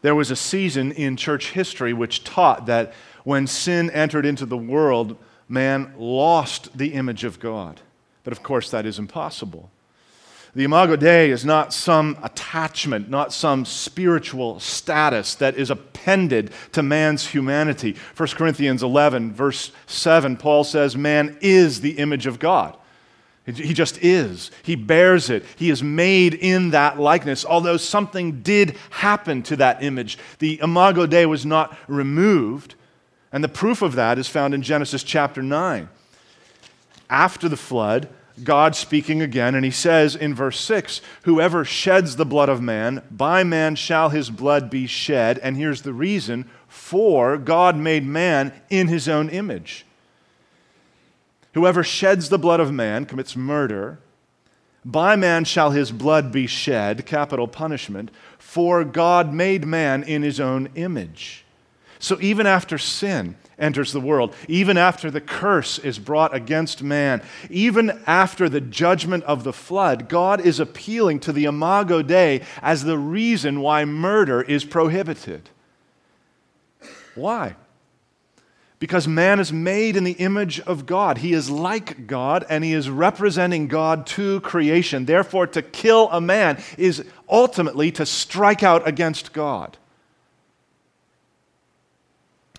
There 0.00 0.14
was 0.14 0.30
a 0.30 0.36
season 0.36 0.92
in 0.92 1.16
church 1.16 1.50
history 1.50 1.92
which 1.92 2.24
taught 2.24 2.66
that 2.66 2.92
when 3.24 3.46
sin 3.46 3.90
entered 3.90 4.24
into 4.24 4.46
the 4.46 4.56
world, 4.56 5.16
man 5.48 5.92
lost 5.98 6.76
the 6.76 6.94
image 6.94 7.24
of 7.24 7.40
God. 7.40 7.80
But 8.24 8.32
of 8.32 8.42
course, 8.42 8.70
that 8.70 8.86
is 8.86 8.98
impossible. 8.98 9.70
The 10.54 10.64
Imago 10.64 10.96
Dei 10.96 11.30
is 11.30 11.44
not 11.44 11.74
some 11.74 12.16
attachment, 12.22 13.10
not 13.10 13.32
some 13.32 13.64
spiritual 13.64 14.60
status 14.60 15.34
that 15.36 15.56
is 15.56 15.70
appended 15.70 16.52
to 16.72 16.82
man's 16.82 17.26
humanity. 17.26 17.96
1 18.16 18.28
Corinthians 18.30 18.82
11, 18.82 19.32
verse 19.32 19.72
7, 19.86 20.36
Paul 20.36 20.64
says, 20.64 20.96
Man 20.96 21.36
is 21.40 21.80
the 21.80 21.98
image 21.98 22.26
of 22.26 22.38
God. 22.38 22.77
He 23.56 23.72
just 23.72 24.02
is. 24.04 24.50
He 24.62 24.76
bears 24.76 25.30
it. 25.30 25.44
He 25.56 25.70
is 25.70 25.82
made 25.82 26.34
in 26.34 26.70
that 26.70 27.00
likeness, 27.00 27.44
although 27.44 27.78
something 27.78 28.42
did 28.42 28.76
happen 28.90 29.42
to 29.44 29.56
that 29.56 29.82
image. 29.82 30.18
The 30.38 30.60
Imago 30.62 31.06
Dei 31.06 31.24
was 31.24 31.46
not 31.46 31.76
removed, 31.86 32.74
and 33.32 33.42
the 33.42 33.48
proof 33.48 33.80
of 33.80 33.94
that 33.94 34.18
is 34.18 34.28
found 34.28 34.52
in 34.52 34.62
Genesis 34.62 35.02
chapter 35.02 35.42
9. 35.42 35.88
After 37.08 37.48
the 37.48 37.56
flood, 37.56 38.10
God 38.44 38.76
speaking 38.76 39.22
again, 39.22 39.54
and 39.54 39.64
he 39.64 39.70
says 39.70 40.14
in 40.14 40.34
verse 40.34 40.60
6 40.60 41.00
Whoever 41.22 41.64
sheds 41.64 42.16
the 42.16 42.26
blood 42.26 42.48
of 42.48 42.60
man, 42.60 43.02
by 43.10 43.44
man 43.44 43.76
shall 43.76 44.10
his 44.10 44.30
blood 44.30 44.68
be 44.70 44.86
shed. 44.86 45.38
And 45.38 45.56
here's 45.56 45.82
the 45.82 45.94
reason 45.94 46.48
for 46.68 47.36
God 47.38 47.76
made 47.76 48.04
man 48.04 48.52
in 48.68 48.88
his 48.88 49.08
own 49.08 49.30
image. 49.30 49.86
Whoever 51.58 51.82
sheds 51.82 52.28
the 52.28 52.38
blood 52.38 52.60
of 52.60 52.72
man 52.72 53.04
commits 53.04 53.34
murder. 53.34 53.98
By 54.84 55.16
man 55.16 55.44
shall 55.44 55.72
his 55.72 55.90
blood 55.90 56.30
be 56.30 56.46
shed, 56.46 57.04
capital 57.04 57.48
punishment, 57.48 58.12
for 58.38 58.84
God 58.84 59.34
made 59.34 59.66
man 59.66 60.04
in 60.04 60.22
his 60.22 60.38
own 60.38 60.68
image. 60.76 61.44
So 61.98 62.16
even 62.20 62.46
after 62.46 62.78
sin, 62.78 63.34
enters 63.58 63.90
the 63.90 64.00
world, 64.00 64.36
even 64.46 64.78
after 64.78 65.10
the 65.10 65.20
curse 65.20 65.80
is 65.80 65.98
brought 65.98 66.32
against 66.32 66.80
man, 66.80 67.22
even 67.50 68.02
after 68.06 68.48
the 68.48 68.60
judgment 68.60 69.24
of 69.24 69.42
the 69.42 69.52
flood, 69.52 70.08
God 70.08 70.40
is 70.40 70.60
appealing 70.60 71.18
to 71.18 71.32
the 71.32 71.46
Imago 71.46 72.02
Dei 72.02 72.42
as 72.62 72.84
the 72.84 72.98
reason 72.98 73.62
why 73.62 73.84
murder 73.84 74.42
is 74.42 74.64
prohibited. 74.64 75.50
Why? 77.16 77.56
Because 78.78 79.08
man 79.08 79.40
is 79.40 79.52
made 79.52 79.96
in 79.96 80.04
the 80.04 80.12
image 80.12 80.60
of 80.60 80.86
God. 80.86 81.18
He 81.18 81.32
is 81.32 81.50
like 81.50 82.06
God 82.06 82.46
and 82.48 82.62
he 82.62 82.72
is 82.72 82.88
representing 82.88 83.66
God 83.66 84.06
to 84.08 84.40
creation. 84.40 85.04
Therefore, 85.04 85.48
to 85.48 85.62
kill 85.62 86.08
a 86.12 86.20
man 86.20 86.62
is 86.76 87.04
ultimately 87.28 87.90
to 87.92 88.06
strike 88.06 88.62
out 88.62 88.86
against 88.86 89.32
God. 89.32 89.76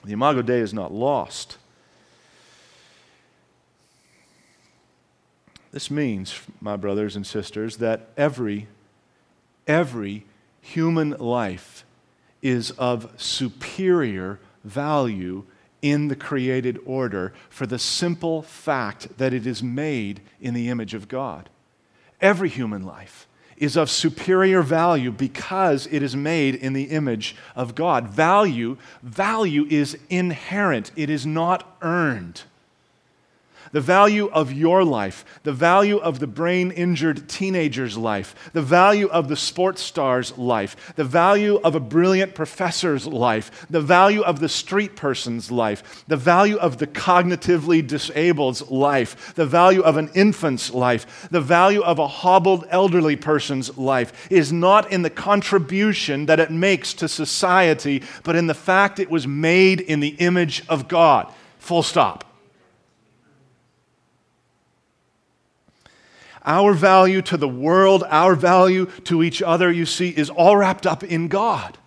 The 0.03 0.13
Imago 0.13 0.41
Dei 0.41 0.59
is 0.59 0.73
not 0.73 0.93
lost. 0.93 1.57
This 5.71 5.91
means, 5.91 6.39
my 6.59 6.75
brothers 6.75 7.15
and 7.15 7.25
sisters, 7.25 7.77
that 7.77 8.09
every, 8.17 8.67
every 9.67 10.25
human 10.61 11.11
life 11.11 11.85
is 12.41 12.71
of 12.71 13.13
superior 13.17 14.39
value 14.63 15.43
in 15.81 16.07
the 16.07 16.15
created 16.15 16.79
order 16.85 17.33
for 17.49 17.65
the 17.65 17.79
simple 17.79 18.41
fact 18.41 19.17
that 19.17 19.33
it 19.33 19.47
is 19.47 19.63
made 19.63 20.21
in 20.41 20.53
the 20.53 20.69
image 20.69 20.93
of 20.93 21.07
God. 21.07 21.49
Every 22.21 22.49
human 22.49 22.85
life 22.85 23.27
is 23.57 23.75
of 23.75 23.89
superior 23.89 24.61
value 24.61 25.11
because 25.11 25.87
it 25.87 26.01
is 26.01 26.15
made 26.15 26.55
in 26.55 26.73
the 26.73 26.85
image 26.85 27.35
of 27.55 27.75
God. 27.75 28.07
Value, 28.07 28.77
value 29.03 29.65
is 29.69 29.97
inherent, 30.09 30.91
it 30.95 31.09
is 31.09 31.25
not 31.25 31.77
earned. 31.81 32.43
The 33.71 33.81
value 33.81 34.27
of 34.27 34.51
your 34.51 34.83
life, 34.83 35.25
the 35.43 35.53
value 35.53 35.97
of 35.97 36.19
the 36.19 36.27
brain 36.27 36.71
injured 36.71 37.27
teenager's 37.27 37.97
life, 37.97 38.35
the 38.53 38.61
value 38.61 39.07
of 39.07 39.27
the 39.27 39.35
sports 39.35 39.81
star's 39.81 40.37
life, 40.37 40.93
the 40.95 41.03
value 41.03 41.57
of 41.63 41.75
a 41.75 41.79
brilliant 41.79 42.35
professor's 42.35 43.05
life, 43.05 43.65
the 43.69 43.81
value 43.81 44.21
of 44.21 44.39
the 44.39 44.49
street 44.49 44.95
person's 44.95 45.51
life, 45.51 46.03
the 46.07 46.17
value 46.17 46.57
of 46.57 46.77
the 46.77 46.87
cognitively 46.87 47.85
disabled's 47.85 48.69
life, 48.69 49.33
the 49.35 49.45
value 49.45 49.81
of 49.81 49.97
an 49.97 50.09
infant's 50.13 50.71
life, 50.71 51.27
the 51.31 51.41
value 51.41 51.81
of 51.81 51.99
a 51.99 52.07
hobbled 52.07 52.65
elderly 52.69 53.15
person's 53.15 53.77
life 53.77 54.31
is 54.31 54.51
not 54.51 54.91
in 54.91 55.01
the 55.01 55.09
contribution 55.09 56.25
that 56.25 56.39
it 56.39 56.51
makes 56.51 56.93
to 56.93 57.07
society, 57.07 58.03
but 58.23 58.35
in 58.35 58.47
the 58.47 58.53
fact 58.53 58.99
it 58.99 59.09
was 59.09 59.27
made 59.27 59.81
in 59.81 59.99
the 59.99 60.15
image 60.19 60.63
of 60.67 60.87
God. 60.87 61.31
Full 61.59 61.83
stop. 61.83 62.28
Our 66.45 66.73
value 66.73 67.21
to 67.23 67.37
the 67.37 67.47
world, 67.47 68.03
our 68.07 68.35
value 68.35 68.85
to 69.05 69.23
each 69.23 69.41
other, 69.41 69.71
you 69.71 69.85
see, 69.85 70.09
is 70.09 70.29
all 70.29 70.55
wrapped 70.57 70.87
up 70.87 71.03
in 71.03 71.27
God, 71.27 71.77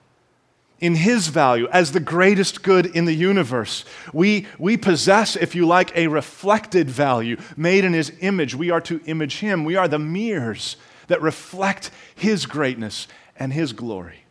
in 0.79 0.95
His 0.95 1.29
value 1.29 1.69
as 1.73 1.93
the 1.93 2.01
greatest 2.01 2.63
good 2.63 2.87
in 2.87 3.05
the 3.05 3.15
universe. 3.15 3.85
We, 4.13 4.47
we 4.59 4.77
possess, 4.77 5.37
if 5.37 5.55
you 5.55 5.67
like, 5.67 5.97
a 5.97 6.09
reflected 6.09 6.91
value 6.91 7.39
made 7.57 7.85
in 7.85 7.93
His 7.93 8.13
image. 8.21 8.55
We 8.55 8.71
are 8.71 8.81
to 8.83 9.01
image 9.07 9.39
Him. 9.39 9.65
We 9.65 9.77
are 9.77 9.89
the 9.89 9.99
mirrors 9.99 10.77
that 11.07 11.23
reflect 11.23 11.91
His 12.15 12.47
greatness 12.47 13.09
and 13.39 13.53
His 13.53 13.73
glory. 13.73 14.25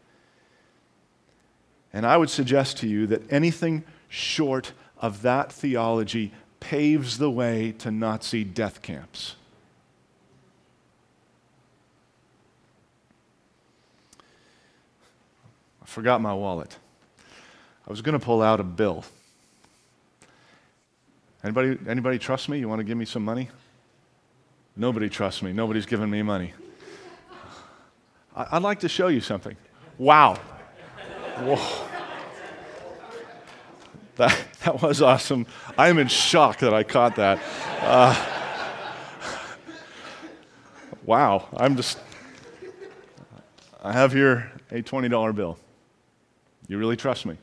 And 1.94 2.06
I 2.06 2.18
would 2.18 2.30
suggest 2.30 2.78
to 2.78 2.88
you 2.88 3.08
that 3.08 3.32
anything 3.32 3.84
short 4.08 4.74
of 5.00 5.24
that 5.24 5.52
theology 5.52 6.32
paves 6.60 7.18
the 7.18 7.32
way 7.32 7.74
to 7.80 7.92
Nazi 7.92 8.44
death 8.44 8.82
camps. 8.82 9.36
Forgot 15.92 16.22
my 16.22 16.34
wallet. 16.34 16.78
I 17.86 17.90
was 17.90 18.02
going 18.02 18.18
to 18.18 18.26
pull 18.26 18.42
out 18.42 18.62
a 18.62 18.64
bill. 18.64 19.04
Anybody, 21.44 21.78
anybody 21.88 22.18
trust 22.18 22.48
me? 22.48 22.60
You 22.60 22.70
want 22.70 22.80
to 22.80 22.86
give 22.86 22.98
me 22.98 23.04
some 23.04 23.26
money? 23.26 23.50
Nobody 24.78 25.10
trusts 25.10 25.42
me. 25.42 25.52
Nobody's 25.52 25.86
giving 25.86 26.10
me 26.10 26.22
money. 26.22 26.54
I'd 28.34 28.62
like 28.62 28.80
to 28.80 28.90
show 28.90 29.10
you 29.10 29.20
something. 29.20 29.58
Wow. 29.98 30.36
Whoa. 31.40 31.88
That, 34.16 34.38
that 34.64 34.82
was 34.82 35.02
awesome. 35.02 35.46
I 35.78 35.90
am 35.90 35.98
in 35.98 36.08
shock 36.08 36.60
that 36.60 36.74
I 36.74 36.84
caught 36.84 37.16
that. 37.18 37.42
Uh, 37.82 38.16
wow. 41.06 41.50
I'm 41.58 41.76
just, 41.76 41.98
I 43.84 43.92
have 43.92 44.14
here 44.14 44.52
a 44.70 44.82
$20 44.82 45.36
bill. 45.36 45.58
You 46.72 46.78
really 46.78 46.96
trust 46.96 47.26
me? 47.26 47.36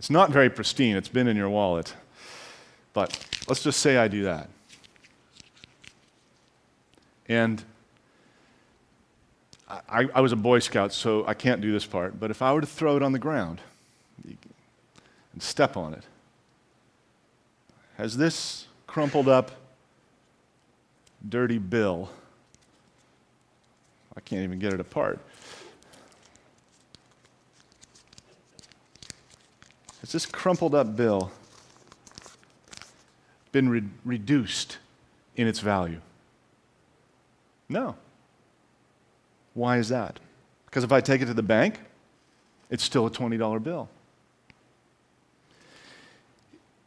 It's 0.00 0.10
not 0.10 0.30
very 0.30 0.50
pristine, 0.50 0.96
it's 0.96 1.06
been 1.08 1.28
in 1.28 1.36
your 1.36 1.48
wallet. 1.48 1.94
But 2.92 3.24
let's 3.46 3.62
just 3.62 3.78
say 3.78 3.96
I 3.96 4.08
do 4.08 4.24
that. 4.24 4.48
And 7.28 7.62
I, 9.68 10.08
I, 10.12 10.20
was 10.20 10.32
a 10.32 10.36
Boy 10.36 10.58
Scout, 10.58 10.92
so 10.92 11.24
I 11.28 11.34
can't 11.34 11.60
do 11.60 11.70
this 11.70 11.86
part, 11.86 12.18
but 12.18 12.32
if 12.32 12.42
I 12.42 12.52
were 12.52 12.60
to 12.60 12.66
throw 12.66 12.96
it 12.96 13.04
on 13.04 13.12
the 13.12 13.20
ground 13.20 13.60
and 14.24 15.40
step 15.40 15.76
on 15.76 15.94
it, 15.94 16.02
has 17.98 18.16
this 18.16 18.66
crumpled 18.88 19.28
up, 19.28 19.52
dirty 21.28 21.58
bill, 21.58 22.10
I 24.16 24.20
can't 24.20 24.42
even 24.42 24.58
get 24.58 24.72
it 24.72 24.80
apart, 24.80 25.20
Has 30.00 30.12
this 30.12 30.26
crumpled 30.26 30.74
up 30.74 30.96
bill 30.96 31.30
been 33.52 33.68
re- 33.68 33.82
reduced 34.04 34.78
in 35.36 35.46
its 35.46 35.60
value? 35.60 36.00
No. 37.68 37.96
Why 39.54 39.78
is 39.78 39.88
that? 39.90 40.18
Because 40.66 40.84
if 40.84 40.92
I 40.92 41.00
take 41.00 41.20
it 41.20 41.26
to 41.26 41.34
the 41.34 41.42
bank, 41.42 41.80
it's 42.70 42.84
still 42.84 43.06
a 43.06 43.10
$20 43.10 43.62
bill. 43.62 43.88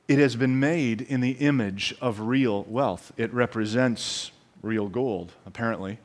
It 0.07 0.19
has 0.19 0.35
been 0.35 0.59
made 0.59 1.01
in 1.01 1.21
the 1.21 1.31
image 1.31 1.95
of 2.01 2.19
real 2.21 2.63
wealth. 2.63 3.11
It 3.17 3.33
represents 3.33 4.31
real 4.61 4.87
gold, 4.87 5.33
apparently. 5.45 5.99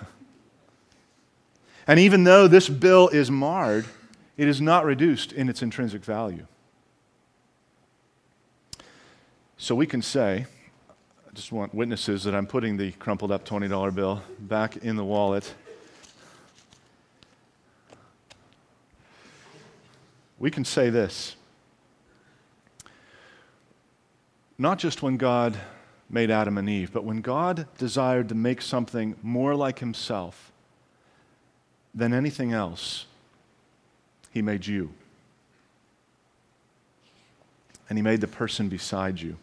and 1.86 2.00
even 2.00 2.24
though 2.24 2.48
this 2.48 2.68
bill 2.68 3.08
is 3.08 3.30
marred, 3.30 3.86
it 4.36 4.48
is 4.48 4.60
not 4.60 4.84
reduced 4.84 5.32
in 5.32 5.48
its 5.48 5.62
intrinsic 5.62 6.04
value. 6.04 6.46
So 9.56 9.74
we 9.74 9.86
can 9.86 10.02
say, 10.02 10.46
I 11.26 11.32
just 11.32 11.52
want 11.52 11.74
witnesses 11.74 12.24
that 12.24 12.34
I'm 12.34 12.46
putting 12.46 12.76
the 12.76 12.92
crumpled 12.92 13.32
up 13.32 13.46
$20 13.46 13.94
bill 13.94 14.22
back 14.38 14.76
in 14.76 14.96
the 14.96 15.04
wallet. 15.04 15.54
We 20.38 20.50
can 20.50 20.64
say 20.64 20.90
this. 20.90 21.36
Not 24.58 24.78
just 24.78 25.02
when 25.02 25.16
God 25.16 25.56
made 26.08 26.30
Adam 26.30 26.58
and 26.58 26.68
Eve, 26.68 26.92
but 26.92 27.04
when 27.04 27.20
God 27.20 27.66
desired 27.78 28.28
to 28.28 28.34
make 28.34 28.60
something 28.60 29.16
more 29.22 29.54
like 29.54 29.78
himself 29.78 30.52
than 31.94 32.12
anything 32.12 32.52
else, 32.52 33.06
he 34.36 34.42
made 34.42 34.66
you. 34.66 34.90
And 37.88 37.98
He 37.98 38.02
made 38.02 38.20
the 38.20 38.28
person 38.28 38.68
beside 38.68 39.18
you. 39.18 39.36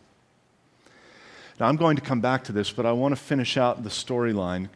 Now, 1.60 1.68
I'm 1.68 1.78
going 1.78 1.96
to 1.96 2.02
come 2.02 2.22
back 2.22 2.44
to 2.44 2.52
this, 2.52 2.72
but 2.72 2.86
I 2.86 2.92
want 2.92 3.12
to 3.12 3.16
finish 3.22 3.58
out 3.58 3.84
the 3.84 3.90
storyline 3.90 4.70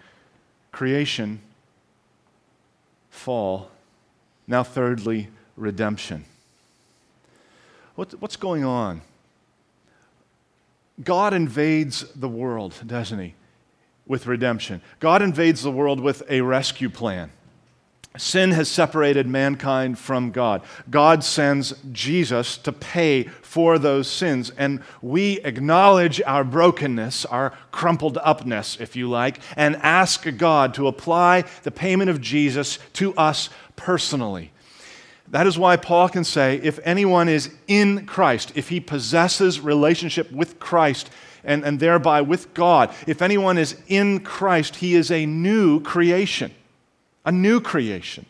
creation, 0.72 1.40
fall, 3.12 3.70
now, 4.48 4.64
thirdly, 4.64 5.28
redemption. 5.56 6.26
What, 7.94 8.20
what's 8.20 8.38
going 8.38 8.64
on? 8.64 9.02
God 11.04 11.34
invades 11.36 12.12
the 12.14 12.30
world, 12.30 12.74
doesn't 12.88 13.20
He, 13.20 13.36
with 14.08 14.26
redemption. 14.26 14.82
God 15.00 15.22
invades 15.22 15.62
the 15.62 15.72
world 15.72 16.00
with 16.00 16.24
a 16.28 16.42
rescue 16.42 16.90
plan. 16.90 17.32
Sin 18.18 18.52
has 18.52 18.70
separated 18.70 19.28
mankind 19.28 19.98
from 20.00 20.32
God. 20.32 20.62
God 20.90 21.24
sends 21.24 21.74
Jesus 21.92 22.58
to 22.60 22.72
pay 22.72 23.24
for 23.42 23.78
those 23.78 24.10
sins, 24.10 24.52
and 24.58 24.82
we 25.02 25.40
acknowledge 25.42 26.22
our 26.26 26.44
brokenness, 26.44 27.26
our 27.26 27.54
crumpled 27.72 28.18
upness, 28.24 28.78
if 28.80 28.96
you 28.96 29.10
like, 29.10 29.40
and 29.56 29.76
ask 29.78 30.26
God 30.38 30.74
to 30.76 30.88
apply 30.88 31.44
the 31.64 31.72
payment 31.72 32.10
of 32.10 32.22
Jesus 32.22 32.80
to 32.94 33.14
us 33.16 33.50
personally. 33.76 34.52
That 35.30 35.48
is 35.48 35.60
why 35.60 35.76
Paul 35.76 36.10
can 36.10 36.24
say 36.24 36.56
if 36.64 36.80
anyone 36.84 37.28
is 37.28 37.50
in 37.68 38.06
Christ, 38.06 38.54
if 38.56 38.70
he 38.70 38.80
possesses 38.80 39.60
relationship 39.60 40.32
with 40.32 40.60
Christ, 40.60 41.10
and, 41.44 41.64
and 41.64 41.80
thereby 41.80 42.22
with 42.22 42.54
God, 42.54 42.94
if 43.08 43.22
anyone 43.22 43.58
is 43.58 43.82
in 43.88 44.20
Christ, 44.20 44.78
he 44.78 44.96
is 44.96 45.12
a 45.12 45.26
new 45.26 45.82
creation 45.82 46.54
a 47.28 47.32
new 47.32 47.60
creation. 47.60 48.26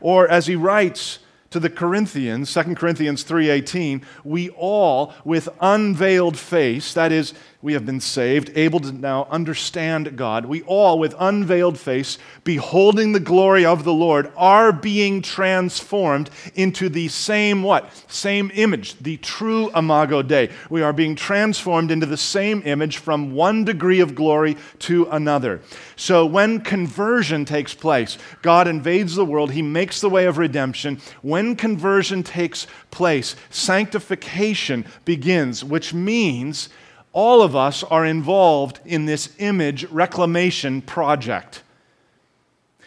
Or 0.00 0.28
as 0.28 0.46
he 0.46 0.56
writes 0.56 1.20
to 1.50 1.60
the 1.60 1.70
Corinthians, 1.70 2.52
2 2.52 2.74
Corinthians 2.74 3.22
3:18, 3.22 4.02
we 4.24 4.50
all 4.50 5.14
with 5.24 5.48
unveiled 5.60 6.36
face, 6.36 6.92
that 6.92 7.12
is 7.12 7.34
we 7.62 7.74
have 7.74 7.86
been 7.86 8.00
saved, 8.00 8.50
able 8.56 8.80
to 8.80 8.90
now 8.90 9.28
understand 9.30 10.16
God. 10.16 10.46
We 10.46 10.62
all, 10.62 10.98
with 10.98 11.14
unveiled 11.16 11.78
face, 11.78 12.18
beholding 12.42 13.12
the 13.12 13.20
glory 13.20 13.64
of 13.64 13.84
the 13.84 13.92
Lord, 13.92 14.32
are 14.36 14.72
being 14.72 15.22
transformed 15.22 16.28
into 16.56 16.88
the 16.88 17.06
same 17.06 17.62
what? 17.62 17.88
Same 18.10 18.50
image, 18.54 18.98
the 18.98 19.16
true 19.18 19.70
Imago 19.76 20.22
Dei. 20.22 20.50
We 20.70 20.82
are 20.82 20.92
being 20.92 21.14
transformed 21.14 21.92
into 21.92 22.04
the 22.04 22.16
same 22.16 22.62
image 22.64 22.98
from 22.98 23.32
one 23.32 23.64
degree 23.64 24.00
of 24.00 24.16
glory 24.16 24.56
to 24.80 25.08
another. 25.10 25.60
So 25.94 26.26
when 26.26 26.62
conversion 26.62 27.44
takes 27.44 27.74
place, 27.74 28.18
God 28.42 28.66
invades 28.66 29.14
the 29.14 29.24
world, 29.24 29.52
He 29.52 29.62
makes 29.62 30.00
the 30.00 30.10
way 30.10 30.26
of 30.26 30.36
redemption. 30.36 31.00
When 31.22 31.54
conversion 31.54 32.24
takes 32.24 32.66
place, 32.90 33.36
sanctification 33.50 34.84
begins, 35.04 35.62
which 35.62 35.94
means 35.94 36.68
all 37.12 37.42
of 37.42 37.54
us 37.54 37.82
are 37.84 38.06
involved 38.06 38.80
in 38.84 39.06
this 39.06 39.34
image 39.38 39.84
reclamation 39.84 40.80
project. 40.82 41.62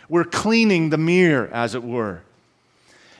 We're 0.09 0.23
cleaning 0.23 0.89
the 0.89 0.97
mirror, 0.97 1.49
as 1.51 1.75
it 1.75 1.83
were. 1.83 2.21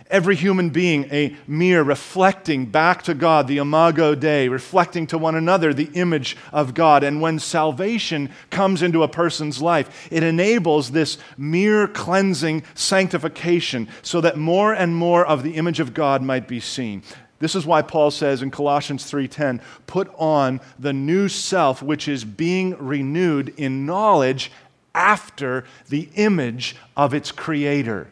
Every 0.07 0.35
human 0.35 0.69
being 0.69 1.05
a 1.11 1.35
mirror 1.47 1.83
reflecting 1.83 2.67
back 2.67 3.01
to 3.03 3.15
God, 3.15 3.47
the 3.47 3.57
imago 3.57 4.13
Dei, 4.13 4.47
reflecting 4.47 5.07
to 5.07 5.17
one 5.17 5.33
another 5.33 5.73
the 5.73 5.89
image 5.95 6.37
of 6.53 6.75
God. 6.75 7.03
And 7.03 7.21
when 7.21 7.39
salvation 7.39 8.29
comes 8.51 8.83
into 8.83 9.01
a 9.01 9.07
person's 9.07 9.63
life, 9.63 10.07
it 10.11 10.21
enables 10.21 10.91
this 10.91 11.17
mirror 11.37 11.87
cleansing 11.87 12.63
sanctification 12.75 13.87
so 14.03 14.21
that 14.21 14.37
more 14.37 14.73
and 14.73 14.95
more 14.95 15.25
of 15.25 15.41
the 15.41 15.55
image 15.55 15.79
of 15.79 15.95
God 15.95 16.21
might 16.21 16.47
be 16.47 16.59
seen. 16.59 17.01
This 17.39 17.55
is 17.55 17.65
why 17.65 17.81
Paul 17.81 18.11
says 18.11 18.41
in 18.41 18.51
Colossians 18.51 19.05
3:10, 19.05 19.61
"Put 19.87 20.09
on 20.17 20.61
the 20.79 20.93
new 20.93 21.27
self 21.27 21.81
which 21.81 22.07
is 22.07 22.23
being 22.23 22.75
renewed 22.77 23.53
in 23.57 23.85
knowledge 23.85 24.51
after 24.93 25.65
the 25.89 26.09
image 26.15 26.75
of 26.95 27.13
its 27.13 27.31
creator." 27.31 28.07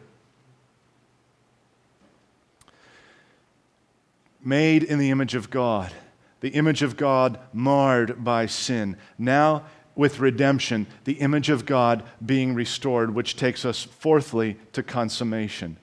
made 4.44 4.82
in 4.82 4.98
the 4.98 5.10
image 5.10 5.34
of 5.34 5.50
God, 5.50 5.92
the 6.40 6.50
image 6.50 6.82
of 6.82 6.96
God 6.96 7.38
marred 7.52 8.22
by 8.22 8.46
sin. 8.46 8.96
Now, 9.18 9.64
with 9.96 10.20
redemption, 10.20 10.86
the 11.04 11.14
image 11.14 11.48
of 11.48 11.64
God 11.64 12.02
being 12.24 12.54
restored, 12.54 13.14
which 13.14 13.36
takes 13.36 13.64
us, 13.64 13.84
fourthly, 13.84 14.56
to 14.72 14.82
consummation. 14.82 15.76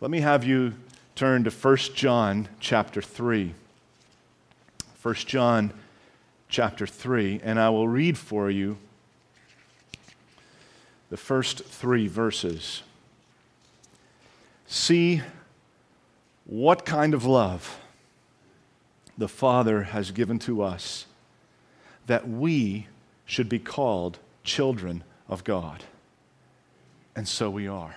Let 0.00 0.10
me 0.10 0.20
have 0.20 0.44
you 0.44 0.74
turn 1.16 1.44
to 1.44 1.50
1 1.50 1.76
John 1.94 2.46
chapter 2.60 3.00
3. 3.00 3.54
1 5.00 5.14
John 5.14 5.72
chapter 6.50 6.86
3, 6.86 7.40
and 7.42 7.58
I 7.58 7.70
will 7.70 7.88
read 7.88 8.18
for 8.18 8.50
you 8.50 8.76
the 11.08 11.16
first 11.16 11.64
three 11.64 12.06
verses. 12.06 12.82
See 14.66 15.22
what 16.44 16.84
kind 16.84 17.14
of 17.14 17.24
love 17.24 17.80
the 19.16 19.28
Father 19.28 19.84
has 19.84 20.10
given 20.10 20.38
to 20.40 20.60
us 20.60 21.06
that 22.06 22.28
we 22.28 22.88
should 23.24 23.48
be 23.48 23.58
called 23.58 24.18
children 24.44 25.02
of 25.28 25.44
God. 25.44 25.84
And 27.16 27.26
so 27.26 27.48
we 27.48 27.66
are. 27.66 27.96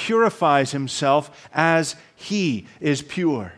purifies 0.00 0.72
himself 0.72 1.48
as 1.52 1.94
he 2.16 2.66
is 2.80 3.02
pure. 3.02 3.52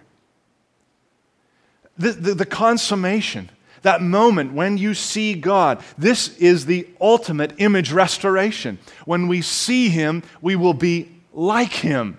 The, 1.97 2.11
the, 2.11 2.35
the, 2.35 2.47
consummation, 2.47 3.49
that 3.83 4.03
moment 4.03 4.53
when 4.53 4.77
you 4.77 4.95
see 4.95 5.35
God, 5.35 5.85
this 5.97 6.37
is 6.39 6.67
the 6.67 6.89
ultimate 7.01 7.53
image 7.59 7.93
restoration. 7.93 8.79
When 9.05 9.29
we 9.29 9.41
see 9.41 9.89
him, 9.89 10.25
we 10.41 10.57
will 10.57 10.75
be 10.75 11.13
like 11.33 11.73
him. 11.73 12.19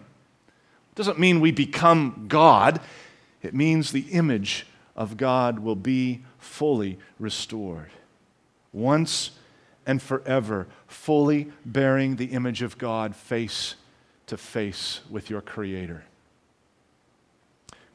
Doesn't 0.95 1.19
mean 1.19 1.41
we 1.41 1.51
become 1.51 2.25
God, 2.29 2.79
it 3.41 3.53
means 3.53 3.91
the 3.91 4.07
image 4.11 4.65
of 4.95 5.17
God 5.17 5.59
will 5.59 5.75
be 5.75 6.21
fully 6.37 6.97
restored. 7.19 7.89
Once 8.71 9.31
and 9.85 10.01
forever, 10.01 10.67
fully 10.87 11.51
bearing 11.65 12.15
the 12.15 12.27
image 12.27 12.61
of 12.61 12.77
God 12.77 13.17
face 13.17 13.75
to 14.27 14.37
face 14.37 15.01
with 15.09 15.29
your 15.29 15.41
Creator. 15.41 16.03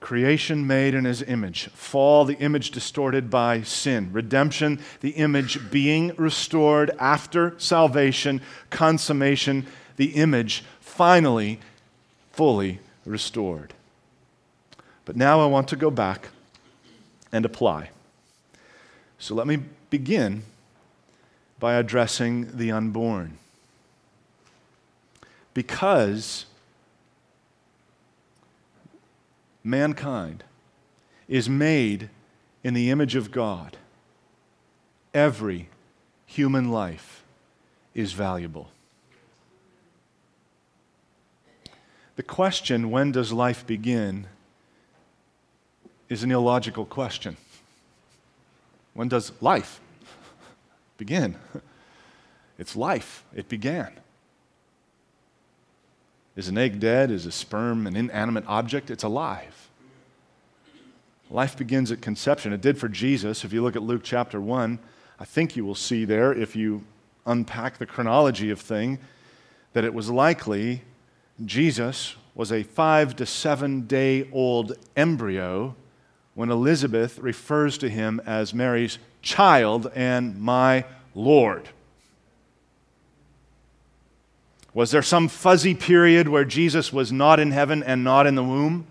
Creation 0.00 0.66
made 0.66 0.94
in 0.94 1.04
His 1.04 1.22
image, 1.22 1.68
fall, 1.70 2.24
the 2.24 2.38
image 2.38 2.70
distorted 2.70 3.30
by 3.30 3.62
sin, 3.62 4.10
redemption, 4.12 4.80
the 5.00 5.10
image 5.10 5.70
being 5.70 6.14
restored 6.16 6.90
after 7.00 7.58
salvation, 7.58 8.40
consummation, 8.70 9.66
the 9.96 10.10
image 10.10 10.62
finally 10.80 11.58
fully 12.32 12.78
restored. 13.04 13.74
But 15.04 15.16
now 15.16 15.40
I 15.40 15.46
want 15.46 15.68
to 15.68 15.76
go 15.76 15.90
back 15.90 16.28
and 17.32 17.44
apply. 17.44 17.90
So 19.18 19.34
let 19.34 19.46
me 19.46 19.58
begin 19.90 20.42
by 21.58 21.74
addressing 21.74 22.56
the 22.56 22.70
unborn. 22.70 23.38
Because 25.58 26.46
mankind 29.64 30.44
is 31.26 31.48
made 31.48 32.10
in 32.62 32.74
the 32.74 32.92
image 32.92 33.16
of 33.16 33.32
God, 33.32 33.76
every 35.12 35.68
human 36.26 36.70
life 36.70 37.24
is 37.92 38.12
valuable. 38.12 38.70
The 42.14 42.22
question, 42.22 42.92
when 42.92 43.10
does 43.10 43.32
life 43.32 43.66
begin, 43.66 44.28
is 46.08 46.22
an 46.22 46.30
illogical 46.30 46.84
question. 46.84 47.36
When 48.94 49.08
does 49.08 49.32
life 49.40 49.80
begin? 50.98 51.34
It's 52.60 52.76
life. 52.76 53.24
It 53.34 53.48
began. 53.48 53.92
Is 56.38 56.46
an 56.46 56.56
egg 56.56 56.78
dead? 56.78 57.10
Is 57.10 57.26
a 57.26 57.32
sperm 57.32 57.84
an 57.88 57.96
inanimate 57.96 58.44
object? 58.46 58.92
It's 58.92 59.02
alive. 59.02 59.70
Life 61.30 61.56
begins 61.56 61.90
at 61.90 62.00
conception. 62.00 62.52
It 62.52 62.60
did 62.60 62.78
for 62.78 62.88
Jesus. 62.88 63.42
If 63.42 63.52
you 63.52 63.60
look 63.60 63.74
at 63.74 63.82
Luke 63.82 64.02
chapter 64.04 64.40
1, 64.40 64.78
I 65.18 65.24
think 65.24 65.56
you 65.56 65.64
will 65.64 65.74
see 65.74 66.04
there, 66.04 66.32
if 66.32 66.54
you 66.54 66.84
unpack 67.26 67.78
the 67.78 67.86
chronology 67.86 68.50
of 68.50 68.60
thing, 68.60 69.00
that 69.72 69.82
it 69.82 69.92
was 69.92 70.10
likely 70.10 70.82
Jesus 71.44 72.14
was 72.36 72.52
a 72.52 72.62
five 72.62 73.16
to 73.16 73.26
seven 73.26 73.88
day 73.88 74.28
old 74.32 74.74
embryo 74.94 75.74
when 76.34 76.52
Elizabeth 76.52 77.18
refers 77.18 77.76
to 77.78 77.88
him 77.88 78.20
as 78.24 78.54
Mary's 78.54 79.00
child 79.22 79.90
and 79.92 80.40
my 80.40 80.84
Lord. 81.16 81.70
Was 84.78 84.92
there 84.92 85.02
some 85.02 85.26
fuzzy 85.26 85.74
period 85.74 86.28
where 86.28 86.44
Jesus 86.44 86.92
was 86.92 87.10
not 87.10 87.40
in 87.40 87.50
heaven 87.50 87.82
and 87.82 88.04
not 88.04 88.28
in 88.28 88.36
the 88.36 88.44
womb? 88.44 88.86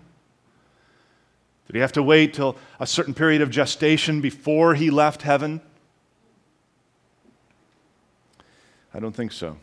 Did 1.66 1.76
he 1.76 1.80
have 1.80 1.92
to 1.92 2.02
wait 2.02 2.34
till 2.34 2.58
a 2.78 2.86
certain 2.86 3.14
period 3.14 3.40
of 3.40 3.48
gestation 3.48 4.20
before 4.20 4.74
he 4.74 4.90
left 4.90 5.22
heaven? 5.22 5.62
I 8.92 9.00
don't 9.00 9.16
think 9.16 9.32
so. 9.32 9.56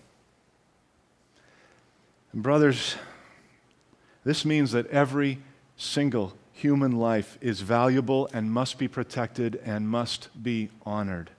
And 2.33 2.41
brothers, 2.41 2.95
this 4.23 4.43
means 4.45 4.71
that 4.71 4.87
every 4.87 5.37
single 5.77 6.33
human 6.53 6.93
life 6.93 7.37
is 7.39 7.61
valuable 7.61 8.31
and 8.33 8.51
must 8.51 8.79
be 8.79 8.87
protected 8.87 9.61
and 9.63 9.87
must 9.87 10.29
be 10.41 10.71
honored. 10.87 11.29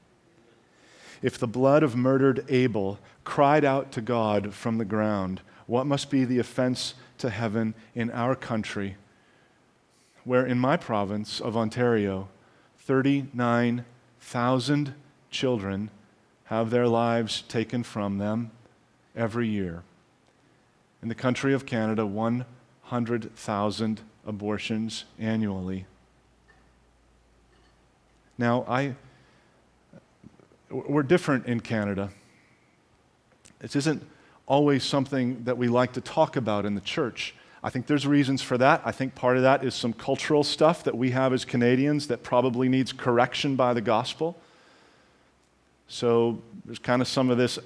If 1.26 1.38
the 1.38 1.46
blood 1.48 1.82
of 1.82 1.96
murdered 1.96 2.44
Abel 2.48 3.00
cried 3.24 3.64
out 3.64 3.90
to 3.92 4.00
God 4.00 4.54
from 4.54 4.78
the 4.78 4.84
ground, 4.84 5.40
what 5.66 5.84
must 5.84 6.08
be 6.08 6.24
the 6.24 6.38
offense 6.38 6.94
to 7.18 7.30
heaven 7.30 7.74
in 7.96 8.12
our 8.12 8.36
country, 8.36 8.96
where 10.22 10.46
in 10.46 10.60
my 10.60 10.76
province 10.76 11.40
of 11.40 11.56
Ontario, 11.56 12.28
39,000 12.78 14.94
children 15.32 15.90
have 16.44 16.70
their 16.70 16.86
lives 16.86 17.42
taken 17.42 17.82
from 17.82 18.18
them 18.18 18.52
every 19.16 19.48
year? 19.48 19.82
in 21.02 21.08
the 21.08 21.14
country 21.14 21.52
of 21.52 21.66
Canada 21.66 22.06
100,000 22.06 24.00
abortions 24.24 25.04
annually. 25.18 25.86
Now, 28.38 28.64
I, 28.68 28.94
we're 30.70 31.02
different 31.02 31.46
in 31.46 31.61
Canada. 31.61 32.11
This 33.61 33.76
isn't 33.76 34.02
always 34.46 34.85
something 34.85 35.44
that 35.44 35.59
we 35.59 35.68
like 35.68 35.92
to 35.94 36.00
talk 36.00 36.37
about 36.37 36.66
in 36.66 36.74
the 36.74 36.81
church. 36.81 37.35
I 37.62 37.70
think 37.70 37.87
there's 37.87 38.07
reasons 38.07 38.42
for 38.42 38.57
that. 38.59 38.83
I 38.85 38.92
think 38.92 39.14
part 39.14 39.37
of 39.37 39.42
that 39.42 39.64
is 39.64 39.74
some 39.74 39.92
cultural 39.92 40.44
stuff 40.44 40.85
that 40.85 40.96
we 40.96 41.11
have 41.11 41.33
as 41.33 41.44
Canadians 41.44 42.07
that 42.09 42.22
probably 42.22 42.68
needs 42.68 42.92
correction 42.92 43.57
by 43.57 43.74
the 43.74 43.81
gospel. 43.81 44.37
So 45.88 46.40
there's 46.64 46.79
kind 46.79 47.02
of 47.02 47.09
some 47.09 47.31
of 47.31 47.38
this 47.38 47.59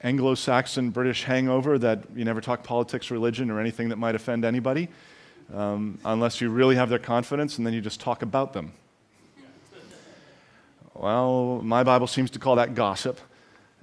Anglo 0.00 0.34
Saxon 0.36 0.90
British 0.90 1.24
hangover 1.24 1.78
that 1.78 2.04
you 2.14 2.24
never 2.24 2.40
talk 2.40 2.62
politics, 2.62 3.10
religion, 3.10 3.50
or 3.50 3.58
anything 3.58 3.88
that 3.88 3.96
might 3.96 4.14
offend 4.14 4.44
anybody, 4.44 4.88
um, 5.52 5.98
unless 6.04 6.40
you 6.40 6.50
really 6.50 6.76
have 6.76 6.88
their 6.88 7.00
confidence 7.00 7.58
and 7.58 7.66
then 7.66 7.74
you 7.74 7.80
just 7.80 7.98
talk 7.98 8.22
about 8.22 8.52
them. 8.52 8.72
Well, 10.98 11.60
my 11.62 11.84
Bible 11.84 12.08
seems 12.08 12.30
to 12.32 12.40
call 12.40 12.56
that 12.56 12.74
gossip, 12.74 13.20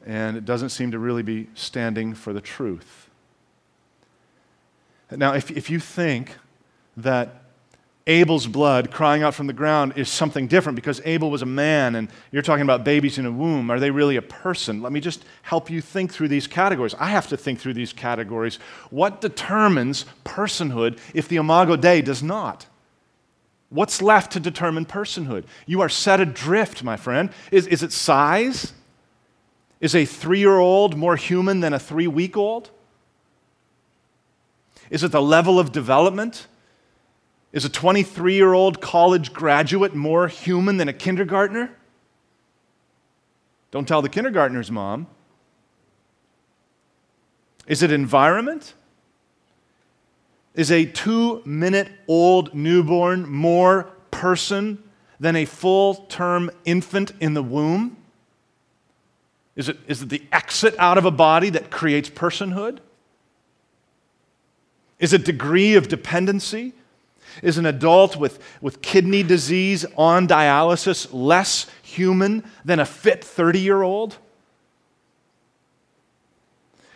and 0.06 0.36
it 0.36 0.44
doesn't 0.44 0.70
seem 0.70 0.92
to 0.92 1.00
really 1.00 1.24
be 1.24 1.48
standing 1.56 2.14
for 2.14 2.34
the 2.34 2.42
truth. 2.42 3.10
Now, 5.10 5.34
if, 5.34 5.50
if 5.50 5.70
you 5.70 5.80
think 5.80 6.36
that 6.98 7.44
Abel's 8.08 8.48
blood 8.48 8.92
crying 8.92 9.24
out 9.24 9.34
from 9.34 9.48
the 9.48 9.54
ground 9.54 9.94
is 9.96 10.10
something 10.10 10.48
different 10.48 10.76
because 10.76 11.02
Abel 11.06 11.32
was 11.32 11.42
a 11.42 11.48
man 11.48 11.96
and 11.96 12.10
you're 12.32 12.44
talking 12.44 12.64
about 12.64 12.84
babies 12.84 13.18
in 13.18 13.26
a 13.26 13.32
womb. 13.32 13.72
Are 13.72 13.80
they 13.80 13.90
really 13.90 14.16
a 14.16 14.22
person? 14.22 14.82
Let 14.82 14.92
me 14.92 15.00
just 15.00 15.26
help 15.42 15.72
you 15.72 15.82
think 15.82 16.12
through 16.12 16.28
these 16.28 16.46
categories. 16.46 16.94
I 17.00 17.08
have 17.08 17.28
to 17.30 17.38
think 17.38 17.60
through 17.60 17.74
these 17.74 17.94
categories. 17.94 18.60
What 18.92 19.22
determines 19.22 20.06
personhood 20.24 21.00
if 21.16 21.28
the 21.28 21.38
Imago 21.38 21.76
Dei 21.78 22.02
does 22.02 22.22
not? 22.22 22.68
What's 23.70 24.02
left 24.02 24.32
to 24.34 24.40
determine 24.40 24.86
personhood? 24.86 25.46
You 25.66 25.82
are 25.82 25.90
set 25.90 26.20
adrift, 26.20 26.84
my 26.84 26.98
friend. 26.98 27.30
Is, 27.52 27.68
is 27.68 27.84
it 27.84 27.92
size? 27.92 28.74
Is 29.82 29.96
a 29.96 30.06
three 30.06 30.40
year 30.40 30.58
old 30.58 30.96
more 30.96 31.16
human 31.16 31.60
than 31.60 31.74
a 31.74 31.80
three 31.80 32.08
week 32.08 32.38
old? 32.38 32.72
Is 34.90 35.04
it 35.04 35.12
the 35.12 35.22
level 35.22 35.60
of 35.60 35.72
development? 35.72 36.48
Is 37.52 37.66
a 37.66 37.70
23 37.70 38.36
year 38.36 38.54
old 38.54 38.82
college 38.82 39.34
graduate 39.34 39.96
more 39.96 40.28
human 40.28 40.78
than 40.78 40.88
a 40.88 40.94
kindergartner? 40.94 41.72
Don't 43.72 43.88
tell 43.88 44.02
the 44.02 44.10
kindergartner's 44.10 44.72
mom. 44.72 45.08
Is 47.68 47.82
it 47.82 47.92
environment? 47.92 48.74
Is 50.56 50.72
a 50.72 50.86
two 50.86 51.42
minute 51.46 51.90
old 52.08 52.54
newborn 52.54 53.30
more 53.30 53.84
person 54.12 54.82
than 55.20 55.36
a 55.36 55.46
full 55.46 55.96
term 56.10 56.50
infant 56.64 57.12
in 57.20 57.34
the 57.34 57.44
womb? 57.44 57.98
Is 59.56 59.70
it, 59.70 59.78
is 59.88 60.02
it 60.02 60.10
the 60.10 60.22
exit 60.32 60.76
out 60.78 60.98
of 60.98 61.06
a 61.06 61.12
body 61.12 61.50
that 61.52 61.72
creates 61.72 62.10
personhood? 62.10 62.80
Is 65.00 65.14
it 65.14 65.26
degree 65.26 65.76
of 65.76 65.88
dependency? 65.88 66.74
Is 67.42 67.58
an 67.58 67.66
adult 67.66 68.16
with, 68.16 68.40
with 68.62 68.82
kidney 68.82 69.24
disease 69.24 69.86
on 69.98 70.28
dialysis 70.28 71.08
less 71.12 71.68
human 71.84 72.44
than 72.64 72.80
a 72.80 72.86
fit 72.86 73.24
30 73.24 73.60
year 73.60 73.82
old? 73.82 74.18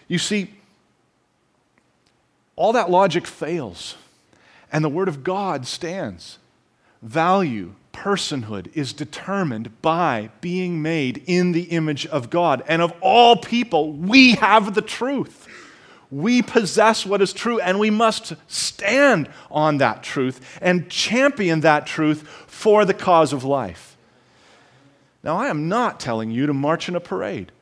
You 0.07 0.17
see, 0.17 0.53
all 2.59 2.73
that 2.73 2.91
logic 2.91 3.25
fails, 3.25 3.95
and 4.69 4.83
the 4.83 4.89
Word 4.89 5.07
of 5.07 5.23
God 5.23 5.65
stands. 5.65 6.39
Value, 7.01 7.73
personhood 7.93 8.69
is 8.75 8.91
determined 8.91 9.81
by 9.81 10.29
being 10.41 10.81
made 10.81 11.23
in 11.25 11.53
the 11.53 11.63
image 11.63 12.05
of 12.07 12.29
God. 12.29 12.61
And 12.67 12.81
of 12.81 12.93
all 12.99 13.37
people, 13.37 13.93
we 13.93 14.33
have 14.33 14.75
the 14.75 14.81
truth. 14.81 15.47
We 16.11 16.41
possess 16.41 17.05
what 17.05 17.21
is 17.21 17.31
true, 17.31 17.61
and 17.61 17.79
we 17.79 17.89
must 17.89 18.33
stand 18.49 19.29
on 19.49 19.77
that 19.77 20.03
truth 20.03 20.59
and 20.61 20.89
champion 20.89 21.61
that 21.61 21.87
truth 21.87 22.27
for 22.45 22.83
the 22.83 22.93
cause 22.93 23.31
of 23.31 23.45
life. 23.45 23.95
Now, 25.23 25.37
I 25.37 25.47
am 25.47 25.69
not 25.69 26.01
telling 26.01 26.29
you 26.29 26.45
to 26.45 26.53
march 26.53 26.89
in 26.89 26.95
a 26.97 26.99
parade. 26.99 27.53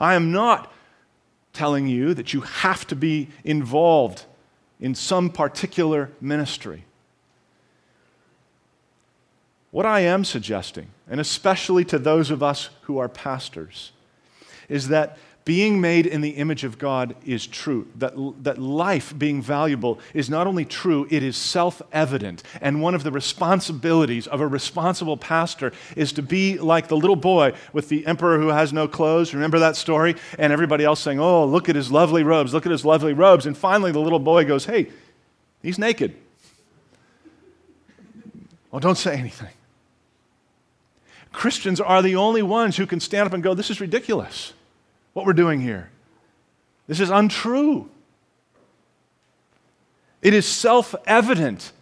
I 0.00 0.14
am 0.14 0.32
not 0.32 0.72
telling 1.58 1.88
you 1.88 2.14
that 2.14 2.32
you 2.32 2.42
have 2.42 2.86
to 2.86 2.94
be 2.94 3.28
involved 3.42 4.24
in 4.78 4.94
some 4.94 5.28
particular 5.28 6.08
ministry. 6.20 6.84
What 9.72 9.84
I 9.84 10.00
am 10.00 10.24
suggesting, 10.24 10.86
and 11.10 11.18
especially 11.20 11.84
to 11.86 11.98
those 11.98 12.30
of 12.30 12.44
us 12.44 12.70
who 12.82 12.98
are 12.98 13.08
pastors, 13.08 13.90
is 14.68 14.86
that 14.86 15.18
being 15.48 15.80
made 15.80 16.06
in 16.06 16.20
the 16.20 16.32
image 16.32 16.62
of 16.62 16.78
God 16.78 17.16
is 17.24 17.46
true. 17.46 17.88
That, 17.96 18.12
that 18.44 18.58
life 18.58 19.18
being 19.18 19.40
valuable 19.40 19.98
is 20.12 20.28
not 20.28 20.46
only 20.46 20.66
true, 20.66 21.08
it 21.10 21.22
is 21.22 21.38
self 21.38 21.80
evident. 21.90 22.42
And 22.60 22.82
one 22.82 22.94
of 22.94 23.02
the 23.02 23.10
responsibilities 23.10 24.26
of 24.26 24.42
a 24.42 24.46
responsible 24.46 25.16
pastor 25.16 25.72
is 25.96 26.12
to 26.12 26.22
be 26.22 26.58
like 26.58 26.88
the 26.88 26.98
little 26.98 27.16
boy 27.16 27.54
with 27.72 27.88
the 27.88 28.06
emperor 28.06 28.38
who 28.38 28.48
has 28.48 28.74
no 28.74 28.86
clothes. 28.86 29.32
Remember 29.32 29.58
that 29.60 29.74
story? 29.74 30.16
And 30.38 30.52
everybody 30.52 30.84
else 30.84 31.00
saying, 31.00 31.18
Oh, 31.18 31.46
look 31.46 31.70
at 31.70 31.76
his 31.76 31.90
lovely 31.90 32.24
robes, 32.24 32.52
look 32.52 32.66
at 32.66 32.72
his 32.72 32.84
lovely 32.84 33.14
robes. 33.14 33.46
And 33.46 33.56
finally, 33.56 33.90
the 33.90 34.00
little 34.00 34.18
boy 34.18 34.44
goes, 34.44 34.66
Hey, 34.66 34.90
he's 35.62 35.78
naked. 35.78 36.14
Well, 38.70 38.80
don't 38.80 38.98
say 38.98 39.16
anything. 39.16 39.54
Christians 41.32 41.80
are 41.80 42.02
the 42.02 42.16
only 42.16 42.42
ones 42.42 42.76
who 42.76 42.86
can 42.86 43.00
stand 43.00 43.26
up 43.26 43.32
and 43.32 43.42
go, 43.42 43.54
This 43.54 43.70
is 43.70 43.80
ridiculous 43.80 44.52
what 45.18 45.26
we're 45.26 45.32
doing 45.32 45.60
here. 45.60 45.90
This 46.86 47.00
is 47.00 47.10
untrue. 47.10 47.90
It 50.22 50.32
is 50.32 50.46
self 50.46 50.94
evident, 51.08 51.72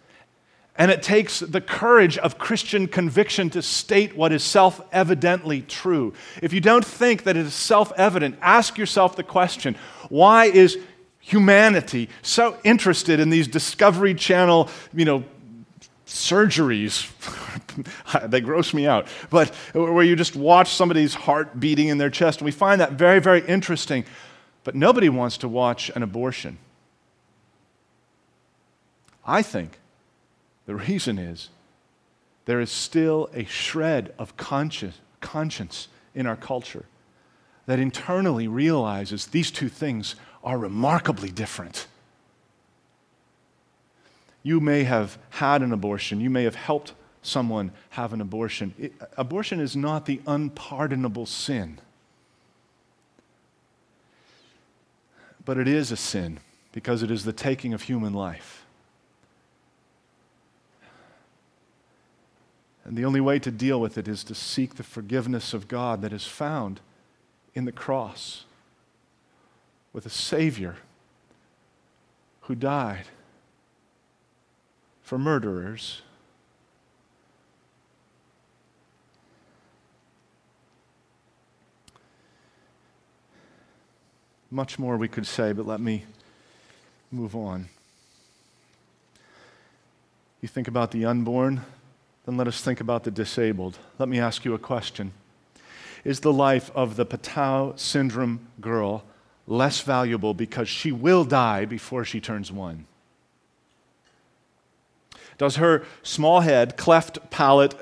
and 0.75 0.89
it 0.89 1.03
takes 1.03 1.39
the 1.39 1.61
courage 1.61 2.17
of 2.17 2.39
Christian 2.39 2.87
conviction 2.87 3.51
to 3.51 3.61
state 3.61 4.17
what 4.17 4.31
is 4.31 4.43
self 4.43 4.81
evidently 4.91 5.61
true. 5.61 6.15
If 6.41 6.51
you 6.51 6.61
don't 6.61 6.83
think 6.83 7.25
that 7.25 7.37
it 7.37 7.45
is 7.45 7.53
self 7.53 7.93
evident, 7.95 8.39
ask 8.41 8.75
yourself 8.75 9.15
the 9.15 9.21
question 9.23 9.75
why 10.09 10.45
is 10.45 10.79
humanity 11.19 12.09
so 12.23 12.57
interested 12.63 13.19
in 13.19 13.29
these 13.29 13.47
Discovery 13.47 14.15
Channel, 14.15 14.67
you 14.95 15.05
know, 15.05 15.23
surgeries. 16.07 17.11
they 18.29 18.41
gross 18.41 18.73
me 18.73 18.87
out. 18.87 19.07
But 19.29 19.49
where 19.73 20.03
you 20.03 20.15
just 20.15 20.35
watch 20.35 20.73
somebody's 20.73 21.13
heart 21.13 21.59
beating 21.59 21.89
in 21.89 21.97
their 21.97 22.09
chest. 22.09 22.39
And 22.39 22.45
we 22.45 22.51
find 22.51 22.81
that 22.81 22.93
very, 22.93 23.19
very 23.19 23.45
interesting. 23.45 24.05
But 24.63 24.75
nobody 24.75 25.09
wants 25.09 25.37
to 25.39 25.47
watch 25.47 25.91
an 25.95 26.03
abortion. 26.03 26.57
I 29.25 29.41
think 29.41 29.79
the 30.65 30.75
reason 30.75 31.17
is 31.19 31.49
there 32.45 32.61
is 32.61 32.71
still 32.71 33.29
a 33.33 33.43
shred 33.43 34.13
of 34.17 34.37
conscience, 34.37 34.97
conscience 35.19 35.89
in 36.15 36.25
our 36.25 36.37
culture 36.37 36.85
that 37.65 37.79
internally 37.79 38.47
realizes 38.47 39.27
these 39.27 39.51
two 39.51 39.67
things 39.67 40.15
are 40.43 40.57
remarkably 40.57 41.29
different. 41.29 41.87
You 44.47 44.61
may 44.61 44.85
have 44.85 45.17
had 45.31 45.61
an 45.61 45.73
abortion, 45.73 46.21
you 46.21 46.29
may 46.29 46.45
have 46.45 46.55
helped 46.55 46.93
someone 47.21 47.73
have 47.89 48.13
an 48.13 48.21
abortion. 48.21 48.73
It, 48.79 48.93
abortion 49.17 49.59
is 49.59 49.75
not 49.75 50.05
the 50.05 50.21
unpardonable 50.25 51.25
sin, 51.25 51.79
but 55.43 55.57
it 55.57 55.67
is 55.67 55.91
a 55.91 55.97
sin 55.97 56.39
because 56.71 57.03
it 57.03 57.11
is 57.11 57.25
the 57.25 57.33
taking 57.33 57.73
of 57.73 57.81
human 57.81 58.13
life. 58.13 58.65
And 62.85 62.95
the 62.95 63.03
only 63.03 63.19
way 63.19 63.39
to 63.39 63.51
deal 63.51 63.81
with 63.81 63.97
it 63.97 64.07
is 64.07 64.23
to 64.23 64.33
seek 64.33 64.75
the 64.75 64.83
forgiveness 64.83 65.53
of 65.53 65.67
God 65.67 66.01
that 66.03 66.13
is 66.13 66.25
found 66.25 66.79
in 67.53 67.65
the 67.65 67.73
cross 67.73 68.45
with 69.91 70.05
a 70.05 70.09
Savior 70.09 70.77
who 72.43 72.55
died 72.55 73.07
for 75.07 75.17
murderers. 75.17 76.01
Much 84.51 84.77
more 84.77 84.97
we 84.97 85.07
could 85.07 85.25
say, 85.25 85.53
but 85.53 85.65
let 85.65 85.79
me 85.79 86.03
move 87.09 87.37
on. 87.37 87.69
You 90.41 90.49
think 90.49 90.67
about 90.67 90.91
the 90.91 91.05
unborn, 91.05 91.61
then 92.25 92.35
let 92.35 92.49
us 92.49 92.59
think 92.59 92.81
about 92.81 93.05
the 93.05 93.11
disabled. 93.11 93.77
Let 93.97 94.09
me 94.09 94.19
ask 94.19 94.43
you 94.43 94.53
a 94.55 94.59
question 94.59 95.13
Is 96.03 96.19
the 96.19 96.33
life 96.33 96.69
of 96.75 96.97
the 96.97 97.05
Patau 97.05 97.79
syndrome 97.79 98.41
girl 98.59 99.05
less 99.47 99.79
valuable 99.79 100.33
because 100.33 100.67
she 100.67 100.91
will 100.91 101.23
die 101.23 101.63
before 101.63 102.03
she 102.03 102.19
turns 102.19 102.51
one? 102.51 102.87
Does 105.37 105.57
her 105.57 105.85
small 106.03 106.41
head, 106.41 106.77
cleft 106.77 107.29
palate, 107.29 107.73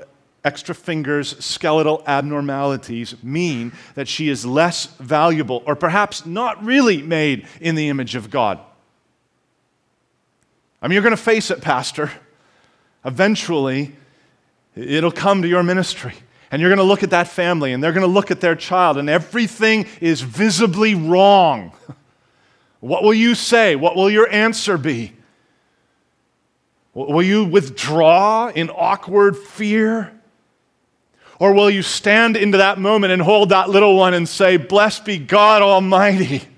extra 0.44 0.74
fingers, 0.74 1.44
skeletal 1.44 2.02
abnormalities 2.06 3.22
mean 3.22 3.72
that 3.94 4.06
she 4.06 4.28
is 4.28 4.46
less 4.46 4.86
valuable 4.98 5.62
or 5.66 5.74
perhaps 5.74 6.24
not 6.24 6.62
really 6.64 7.02
made 7.02 7.46
in 7.60 7.74
the 7.74 7.88
image 7.88 8.14
of 8.14 8.30
God? 8.30 8.60
I 10.80 10.88
mean, 10.88 10.94
you're 10.94 11.02
going 11.02 11.16
to 11.16 11.22
face 11.22 11.50
it, 11.50 11.60
Pastor. 11.60 12.12
Eventually, 13.04 13.96
it'll 14.76 15.10
come 15.10 15.42
to 15.42 15.48
your 15.48 15.62
ministry. 15.62 16.14
And 16.50 16.60
you're 16.60 16.70
going 16.70 16.78
to 16.78 16.84
look 16.84 17.02
at 17.02 17.10
that 17.10 17.26
family 17.26 17.72
and 17.72 17.82
they're 17.82 17.92
going 17.92 18.06
to 18.06 18.12
look 18.12 18.30
at 18.30 18.40
their 18.40 18.54
child, 18.54 18.98
and 18.98 19.10
everything 19.10 19.86
is 20.00 20.20
visibly 20.20 20.94
wrong. 20.94 21.72
What 22.80 23.02
will 23.02 23.14
you 23.14 23.34
say? 23.34 23.74
What 23.74 23.96
will 23.96 24.10
your 24.10 24.30
answer 24.30 24.76
be? 24.76 25.15
Will 27.04 27.22
you 27.22 27.44
withdraw 27.44 28.48
in 28.48 28.70
awkward 28.70 29.36
fear? 29.36 30.12
Or 31.38 31.52
will 31.52 31.68
you 31.70 31.82
stand 31.82 32.38
into 32.38 32.58
that 32.58 32.78
moment 32.78 33.12
and 33.12 33.20
hold 33.20 33.50
that 33.50 33.68
little 33.68 33.96
one 33.96 34.14
and 34.14 34.26
say, 34.26 34.56
Blessed 34.56 35.04
be 35.04 35.18
God 35.18 35.60
Almighty? 35.60 36.42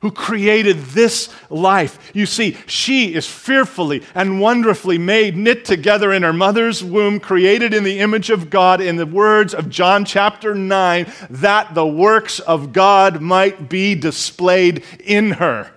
who 0.00 0.12
created 0.12 0.78
this 0.78 1.28
life. 1.50 2.12
You 2.14 2.24
see, 2.26 2.56
she 2.66 3.14
is 3.14 3.26
fearfully 3.26 4.04
and 4.14 4.40
wonderfully 4.40 4.96
made, 4.96 5.36
knit 5.36 5.64
together 5.64 6.12
in 6.12 6.22
her 6.22 6.32
mother's 6.32 6.84
womb, 6.84 7.18
created 7.18 7.74
in 7.74 7.82
the 7.82 7.98
image 7.98 8.30
of 8.30 8.48
God, 8.48 8.80
in 8.80 8.94
the 8.94 9.06
words 9.06 9.54
of 9.54 9.68
John 9.68 10.04
chapter 10.04 10.54
9, 10.54 11.12
that 11.30 11.74
the 11.74 11.84
works 11.84 12.38
of 12.38 12.72
God 12.72 13.20
might 13.20 13.68
be 13.68 13.96
displayed 13.96 14.84
in 15.00 15.32
her. 15.32 15.72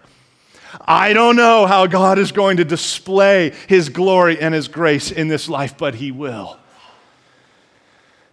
I 0.87 1.13
don't 1.13 1.35
know 1.35 1.65
how 1.65 1.87
God 1.87 2.17
is 2.17 2.31
going 2.31 2.57
to 2.57 2.65
display 2.65 3.53
his 3.67 3.89
glory 3.89 4.39
and 4.39 4.53
his 4.53 4.67
grace 4.67 5.11
in 5.11 5.27
this 5.27 5.47
life, 5.49 5.77
but 5.77 5.95
he 5.95 6.11
will. 6.11 6.57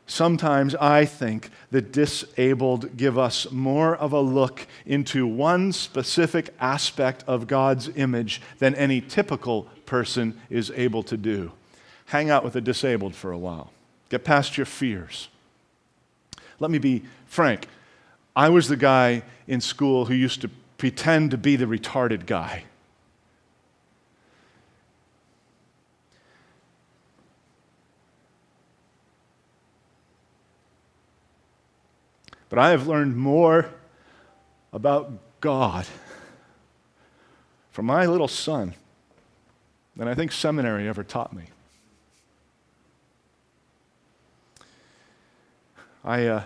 Sometimes 0.07 0.75
I 0.75 1.05
think 1.05 1.51
the 1.71 1.83
disabled 1.83 2.97
give 2.97 3.19
us 3.19 3.51
more 3.51 3.95
of 3.95 4.13
a 4.15 4.21
look 4.21 4.67
into 4.87 5.27
one 5.27 5.71
specific 5.71 6.55
aspect 6.59 7.25
of 7.27 7.47
God's 7.47 7.91
image 7.95 8.41
than 8.59 8.75
any 8.75 9.03
typical 9.03 9.65
person 9.85 10.41
is 10.49 10.73
able 10.75 11.03
to 11.05 11.19
do. 11.19 11.53
Hang 12.07 12.31
out 12.31 12.43
with 12.43 12.55
the 12.55 12.63
disabled 12.63 13.15
for 13.15 13.33
a 13.33 13.39
while, 13.39 13.71
get 14.09 14.25
past 14.25 14.57
your 14.57 14.65
fears. 14.65 15.29
Let 16.59 16.71
me 16.71 16.79
be 16.79 17.03
frank. 17.27 17.69
I 18.35 18.49
was 18.49 18.69
the 18.69 18.77
guy 18.77 19.23
in 19.47 19.61
school 19.61 20.07
who 20.07 20.15
used 20.15 20.41
to 20.41 20.51
pretend 20.79 21.33
to 21.33 21.37
be 21.37 21.57
the 21.57 21.67
retarded 21.67 22.25
guy. 22.25 22.65
But 32.49 32.59
I 32.59 32.71
have 32.71 32.87
learned 32.87 33.17
more 33.17 33.71
about 34.73 35.13
God 35.41 35.87
from 37.71 37.87
my 37.87 38.07
little 38.07 38.29
son 38.29 38.75
than 39.97 40.09
I 40.09 40.15
think 40.15 40.33
seminary 40.33 40.89
ever 40.89 41.05
taught 41.05 41.33
me. 41.33 41.45
I 46.05 46.27
uh, 46.27 46.43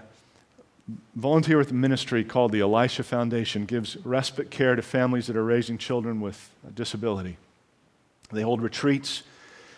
volunteer 1.14 1.58
with 1.58 1.70
a 1.70 1.74
ministry 1.74 2.24
called 2.24 2.52
the 2.52 2.60
Elisha 2.60 3.02
Foundation, 3.02 3.64
gives 3.64 3.96
respite 4.04 4.50
care 4.50 4.74
to 4.74 4.82
families 4.82 5.26
that 5.26 5.36
are 5.36 5.44
raising 5.44 5.78
children 5.78 6.20
with 6.20 6.50
a 6.66 6.70
disability. 6.70 7.36
They 8.32 8.42
hold 8.42 8.62
retreats, 8.62 9.22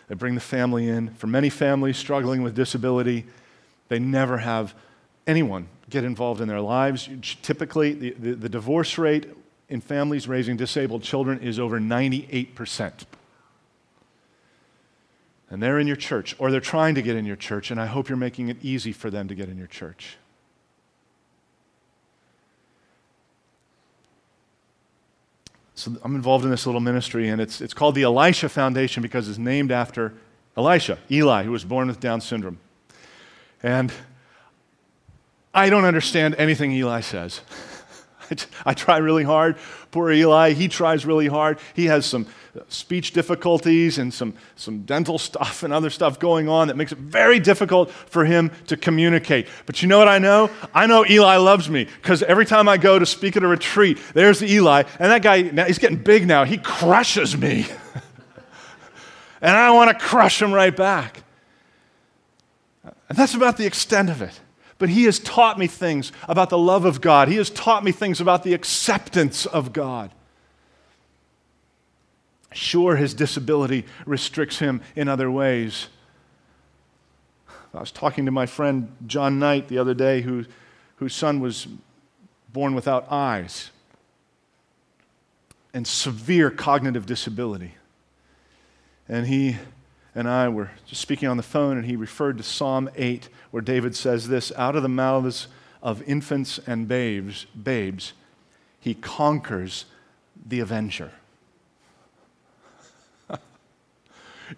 they 0.09 0.15
bring 0.15 0.35
the 0.35 0.41
family 0.41 0.89
in. 0.89 1.15
For 1.15 1.27
many 1.27 1.51
families 1.51 1.97
struggling 1.97 2.43
with 2.43 2.55
disability, 2.55 3.27
they 3.89 3.99
never 3.99 4.39
have 4.39 4.75
anyone 5.27 5.69
get 5.91 6.05
involved 6.05 6.41
in 6.41 6.49
their 6.49 6.61
lives. 6.61 7.09
Typically, 7.43 7.93
the, 7.93 8.11
the, 8.13 8.35
the 8.35 8.49
divorce 8.49 8.99
rate 8.99 9.27
in 9.69 9.81
families 9.81 10.29
raising 10.29 10.57
disabled 10.57 11.03
children 11.03 11.41
is 11.41 11.59
over 11.59 11.81
98%. 11.81 12.93
And 15.51 15.63
they're 15.63 15.79
in 15.79 15.87
your 15.87 15.97
church, 15.97 16.35
or 16.39 16.51
they're 16.51 16.61
trying 16.61 16.95
to 16.97 17.03
get 17.03 17.17
in 17.17 17.25
your 17.25 17.37
church, 17.37 17.71
and 17.71 17.81
I 17.81 17.87
hope 17.87 18.09
you're 18.09 18.17
making 18.17 18.49
it 18.49 18.57
easy 18.63 18.93
for 18.93 19.11
them 19.11 19.29
to 19.29 19.35
get 19.35 19.49
in 19.49 19.57
your 19.57 19.67
church. 19.67 20.17
So 25.75 25.93
I'm 26.03 26.15
involved 26.15 26.45
in 26.45 26.51
this 26.51 26.67
little 26.67 26.81
ministry, 26.81 27.29
and 27.29 27.41
it's, 27.41 27.61
it's 27.61 27.75
called 27.75 27.95
the 27.95 28.05
Elisha 28.05 28.49
Foundation 28.49 29.03
because 29.03 29.29
it's 29.29 29.39
named 29.39 29.73
after 29.73 30.15
Elisha, 30.57 30.99
Eli, 31.11 31.43
who 31.43 31.51
was 31.51 31.65
born 31.65 31.89
with 31.89 31.99
Down 31.99 32.21
syndrome. 32.21 32.59
And 33.63 33.93
I 35.53 35.71
don't 35.71 35.85
understand 35.85 36.37
anything 36.39 36.73
Eli 36.73 37.01
says. 37.01 37.41
I 38.67 38.75
try 38.75 38.99
really 38.99 39.25
hard. 39.25 39.57
Poor 39.91 40.11
Eli, 40.11 40.53
he 40.53 40.69
tries 40.69 41.07
really 41.07 41.29
hard. 41.29 41.59
He 41.75 41.87
has 41.87 42.07
some 42.07 42.27
uh, 42.57 42.61
speech 42.69 43.13
difficulties 43.13 43.99
and 43.99 44.13
some, 44.13 44.35
some 44.57 44.83
dental 44.83 45.19
stuff 45.31 45.63
and 45.63 45.73
other 45.73 45.91
stuff 45.91 46.19
going 46.19 46.49
on 46.49 46.69
that 46.69 46.77
makes 46.77 46.93
it 46.93 46.99
very 46.99 47.39
difficult 47.39 47.91
for 47.91 48.25
him 48.25 48.51
to 48.67 48.77
communicate. 48.77 49.49
But 49.67 49.83
you 49.83 49.89
know 49.89 49.99
what 49.99 50.09
I 50.09 50.19
know? 50.19 50.51
I 50.75 50.87
know 50.87 51.05
Eli 51.09 51.37
loves 51.37 51.69
me 51.69 51.85
because 51.85 52.23
every 52.23 52.47
time 52.47 52.69
I 52.69 52.77
go 52.77 52.99
to 52.99 53.07
speak 53.07 53.37
at 53.37 53.43
a 53.43 53.49
retreat, 53.49 53.99
there's 54.15 54.43
Eli, 54.43 54.85
and 54.99 55.11
that 55.11 55.23
guy, 55.23 55.43
now, 55.43 55.65
he's 55.65 55.79
getting 55.79 55.99
big 55.99 56.27
now. 56.27 56.45
He 56.45 56.59
crushes 56.59 57.37
me. 57.37 57.67
and 59.41 59.57
I 59.57 59.71
want 59.71 59.91
to 59.91 60.05
crush 60.05 60.41
him 60.41 60.53
right 60.53 60.75
back. 60.75 61.23
And 63.09 63.19
that's 63.19 63.35
about 63.35 63.57
the 63.57 63.67
extent 63.67 64.11
of 64.11 64.23
it. 64.23 64.41
But 64.85 64.91
he 64.91 65.05
has 65.05 65.19
taught 65.19 65.59
me 65.59 65.67
things 65.67 66.13
about 66.29 66.51
the 66.51 66.59
love 66.59 66.85
of 66.85 67.01
God. 67.01 67.29
He 67.29 67.37
has 67.37 67.49
taught 67.49 67.83
me 67.83 67.91
things 67.91 68.21
about 68.21 68.43
the 68.43 68.53
acceptance 68.53 69.47
of 69.47 69.73
God. 69.73 70.11
Sure, 72.53 72.95
his 72.97 73.15
disability 73.15 73.87
restricts 74.05 74.59
him 74.59 74.83
in 74.95 75.09
other 75.09 75.31
ways. 75.31 75.87
I 77.73 77.81
was 77.81 77.91
talking 77.91 78.27
to 78.27 78.31
my 78.31 78.45
friend 78.45 78.95
John 79.07 79.39
Knight 79.39 79.69
the 79.69 79.79
other 79.79 79.95
day, 79.95 80.21
who, 80.21 80.45
whose 80.97 81.15
son 81.15 81.41
was 81.41 81.67
born 82.53 82.75
without 82.75 83.11
eyes 83.11 83.71
and 85.73 85.87
severe 85.87 86.51
cognitive 86.51 87.07
disability. 87.07 87.73
And 89.09 89.29
he 89.29 89.57
and 90.15 90.29
I 90.29 90.49
were 90.49 90.71
just 90.87 91.01
speaking 91.01 91.29
on 91.29 91.37
the 91.37 91.43
phone, 91.43 91.77
and 91.77 91.87
he 91.87 91.97
referred 91.97 92.39
to 92.39 92.45
Psalm 92.45 92.89
8, 92.95 93.29
where 93.51 93.63
David 93.63 93.97
says 93.97 94.29
this 94.29 94.53
Out 94.57 94.77
of 94.77 94.83
the 94.83 94.89
mouths 94.89 95.49
of 95.83 96.03
infants 96.03 96.61
and 96.67 96.87
babes, 96.87 97.47
babes 97.61 98.13
he 98.81 98.95
conquers 98.95 99.87
the 100.47 100.61
avenger. 100.61 101.11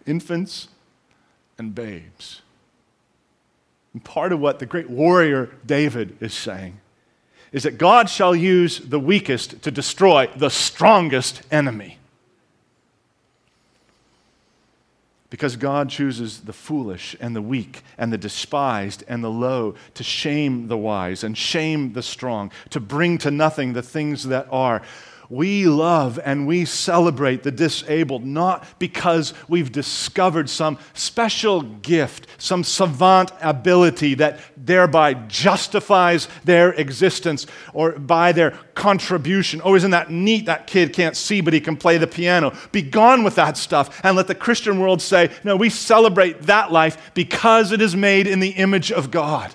infants 0.07 0.69
and 1.59 1.75
babes. 1.75 2.43
And 3.93 4.05
part 4.05 4.33
of 4.33 4.41
what 4.41 4.59
the 4.59 4.67
great 4.67 4.91
warrior 4.91 5.55
David 5.65 6.17
is 6.21 6.35
saying 6.35 6.81
is 7.53 7.63
that 7.63 7.79
God 7.79 8.11
shall 8.11 8.35
use 8.35 8.81
the 8.81 9.01
weakest 9.01 9.63
to 9.63 9.71
destroy 9.71 10.29
the 10.37 10.51
strongest 10.51 11.43
enemy. 11.51 11.99
Because 15.29 15.57
God 15.57 15.89
chooses 15.89 16.43
the 16.43 16.53
foolish 16.53 17.17
and 17.21 17.35
the 17.35 17.43
weak 17.43 17.83
and 17.99 18.13
the 18.13 18.19
despised 18.19 19.03
and 19.09 19.25
the 19.25 19.31
low 19.31 19.75
to 19.95 20.05
shame 20.05 20.69
the 20.69 20.77
wise 20.77 21.25
and 21.25 21.37
shame 21.37 21.93
the 21.95 22.03
strong, 22.03 22.53
to 22.71 22.81
bring 22.81 23.19
to 23.19 23.31
nothing 23.31 23.73
the 23.73 23.83
things 23.83 24.25
that 24.25 24.47
are 24.51 24.83
we 25.29 25.67
love 25.67 26.19
and 26.25 26.47
we 26.47 26.65
celebrate 26.65 27.43
the 27.43 27.51
disabled 27.51 28.25
not 28.25 28.65
because 28.79 29.35
we've 29.49 29.73
discovered 29.73 30.49
some 30.49 30.79
special 30.95 31.63
gift, 31.63 32.27
some 32.39 32.63
savant 32.65 33.33
ability 33.41 34.15
that 34.15 34.41
thereby 34.57 35.15
justifies 35.15 36.29
their 36.45 36.73
existence 36.73 37.47
or 37.73 37.93
by 37.93 38.33
their 38.33 38.53
contribution. 38.75 39.61
Oh, 39.65 39.75
isn't 39.75 39.91
that 39.91 40.11
neat? 40.11 40.47
That 40.47 40.67
kid 40.67 40.93
can't 40.93 41.17
see, 41.17 41.41
but 41.41 41.53
he 41.53 41.61
can 41.61 41.77
play 41.77 41.99
the 41.99 42.07
piano. 42.07 42.55
Be 42.73 42.83
gone 42.83 43.25
with 43.25 43.35
that 43.37 43.57
stuff 43.57 44.01
and 44.05 44.17
let 44.17 44.27
the 44.27 44.35
Christian 44.35 44.81
world 44.81 45.03
say, 45.03 45.31
no, 45.45 45.57
we 45.57 45.71
celebrate 45.71 46.43
that 46.43 46.73
life 46.73 47.13
because 47.15 47.73
it 47.73 47.81
is 47.81 47.97
made 47.97 48.27
in 48.27 48.41
the 48.41 48.51
image 48.51 48.93
of 48.93 49.11
God. 49.11 49.55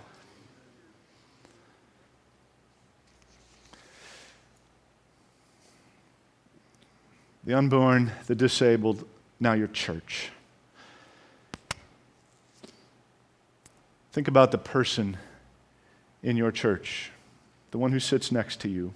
The 7.44 7.58
unborn, 7.58 8.12
the 8.28 8.36
disabled, 8.36 9.08
now 9.40 9.54
your 9.54 9.68
church. 9.68 10.30
Think 14.12 14.28
about 14.28 14.52
the 14.52 14.58
person 14.58 15.18
in 16.22 16.38
your 16.38 16.52
church, 16.52 17.12
the 17.72 17.78
one 17.78 17.92
who 17.92 18.00
sits 18.00 18.32
next 18.32 18.60
to 18.62 18.70
you. 18.70 18.94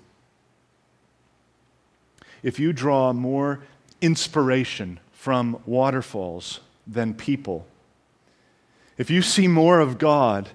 If 2.43 2.59
you 2.59 2.73
draw 2.73 3.13
more 3.13 3.61
inspiration 4.01 4.99
from 5.11 5.59
waterfalls 5.65 6.59
than 6.85 7.13
people, 7.13 7.65
if 8.97 9.09
you 9.09 9.21
see 9.21 9.47
more 9.47 9.79
of 9.79 9.97
God 9.97 10.49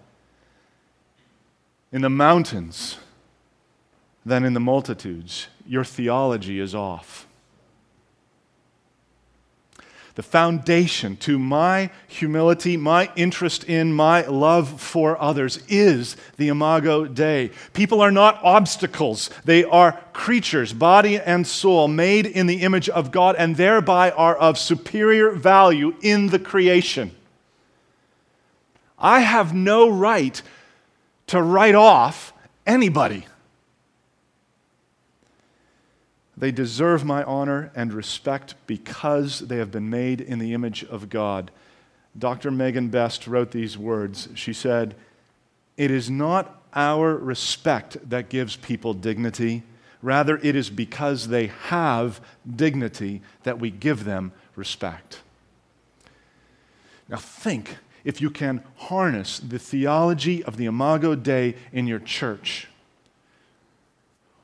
in 1.91 2.03
the 2.03 2.11
mountains 2.11 2.99
than 4.25 4.45
in 4.45 4.55
the 4.55 4.61
multitudes, 4.61 5.49
your 5.67 5.85
theology 5.85 6.61
is 6.61 6.75
off. 6.75 7.27
The 10.21 10.25
foundation 10.25 11.17
to 11.17 11.39
my 11.39 11.91
humility, 12.07 12.77
my 12.77 13.11
interest 13.17 13.65
in, 13.65 13.91
my 13.91 14.21
love 14.27 14.79
for 14.79 15.19
others 15.19 15.63
is 15.67 16.15
the 16.37 16.49
Imago 16.49 17.07
Dei. 17.07 17.51
People 17.73 18.03
are 18.03 18.11
not 18.11 18.39
obstacles, 18.43 19.31
they 19.47 19.65
are 19.65 19.99
creatures, 20.13 20.75
body 20.75 21.19
and 21.19 21.47
soul, 21.47 21.89
made 21.89 22.27
in 22.27 22.47
the 22.47 22.61
image 22.61 22.91
of 22.91 23.11
God 23.11 23.35
and 23.39 23.57
thereby 23.57 24.11
are 24.11 24.37
of 24.37 24.59
superior 24.59 25.31
value 25.31 25.97
in 26.03 26.27
the 26.27 26.39
creation. 26.39 27.13
I 28.99 29.21
have 29.21 29.55
no 29.55 29.89
right 29.89 30.43
to 31.29 31.41
write 31.41 31.75
off 31.75 32.35
anybody. 32.67 33.25
They 36.41 36.51
deserve 36.51 37.05
my 37.05 37.23
honor 37.25 37.71
and 37.77 37.93
respect 37.93 38.55
because 38.67 39.41
they 39.41 39.59
have 39.59 39.71
been 39.71 39.91
made 39.91 40.23
in 40.23 40.39
the 40.39 40.55
image 40.55 40.83
of 40.85 41.11
God. 41.11 41.51
Dr. 42.19 42.51
Megan 42.51 42.89
Best 42.89 43.27
wrote 43.27 43.51
these 43.51 43.77
words. 43.77 44.31
She 44.35 44.55
said, 44.55 44.97
It 45.77 45.91
is 45.91 46.09
not 46.09 46.63
our 46.75 47.15
respect 47.15 48.09
that 48.09 48.31
gives 48.31 48.57
people 48.57 48.95
dignity. 48.95 49.65
Rather, 50.01 50.39
it 50.39 50.57
is 50.57 50.71
because 50.71 51.29
they 51.29 51.49
have 51.49 52.23
dignity 52.51 53.21
that 53.43 53.59
we 53.59 53.71
give 53.71 54.05
them 54.05 54.33
respect. 54.57 55.21
Now, 57.07 57.19
think 57.19 57.77
if 58.03 58.23
you 58.23 58.31
can 58.31 58.65
harness 58.77 59.39
the 59.41 59.59
theology 59.59 60.43
of 60.43 60.57
the 60.57 60.65
Imago 60.65 61.15
Dei 61.15 61.55
in 61.71 61.87
your 61.87 61.99
church 61.99 62.67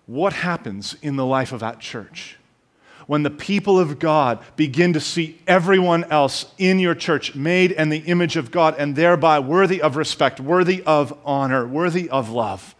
what 0.07 0.33
happens 0.33 0.97
in 1.03 1.17
the 1.17 1.27
life 1.27 1.53
of 1.53 1.61
that 1.61 1.81
church? 1.81 2.37
When 3.07 3.23
the 3.23 3.31
people 3.31 3.79
of 3.79 3.99
God 3.99 4.41
begin 4.57 4.93
to 4.95 5.01
see 5.01 5.39
everyone 5.47 6.05
else 6.05 6.47
in 6.59 6.79
your 6.79 6.95
church 6.95 7.35
made 7.35 7.73
in 7.73 7.89
the 7.89 7.99
image 7.99 8.37
of 8.37 8.51
God 8.51 8.75
and 8.79 8.97
thereby 8.97 9.39
worthy 9.39 9.81
of 9.81 9.97
respect, 9.97 10.41
worthy 10.41 10.83
of 10.85 11.17
honor, 11.25 11.67
worthy 11.67 12.09
of 12.09 12.31
love. 12.31 12.75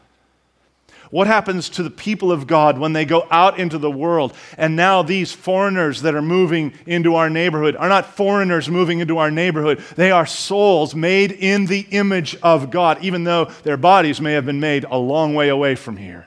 What 1.11 1.29
happens 1.29 1.69
to 1.71 1.85
the 1.85 1.91
people 1.91 2.33
of 2.33 2.49
God 2.49 2.79
when 2.79 2.93
they 2.93 3.05
go 3.05 3.29
out 3.31 3.61
into 3.61 3.79
the 3.79 3.91
world 3.91 4.35
and 4.59 4.75
now 4.75 5.03
these 5.03 5.31
foreigners 5.31 6.03
that 6.03 6.17
are 6.17 6.23
moving 6.23 6.73
into 6.85 7.15
our 7.15 7.31
neighborhood 7.31 7.77
are 7.77 7.89
not 7.89 8.17
foreigners 8.17 8.69
moving 8.69 8.99
into 8.99 9.19
our 9.19 9.31
neighborhood. 9.31 9.79
They 9.95 10.11
are 10.11 10.27
souls 10.27 10.97
made 10.97 11.31
in 11.31 11.67
the 11.67 11.87
image 11.93 12.37
of 12.43 12.73
God, 12.73 12.99
even 13.03 13.23
though 13.23 13.45
their 13.63 13.77
bodies 13.77 14.21
may 14.21 14.33
have 14.33 14.47
been 14.47 14.59
made 14.59 14.83
a 14.85 14.97
long 14.97 15.35
way 15.35 15.49
away 15.49 15.77
from 15.77 15.97
here 15.97 16.27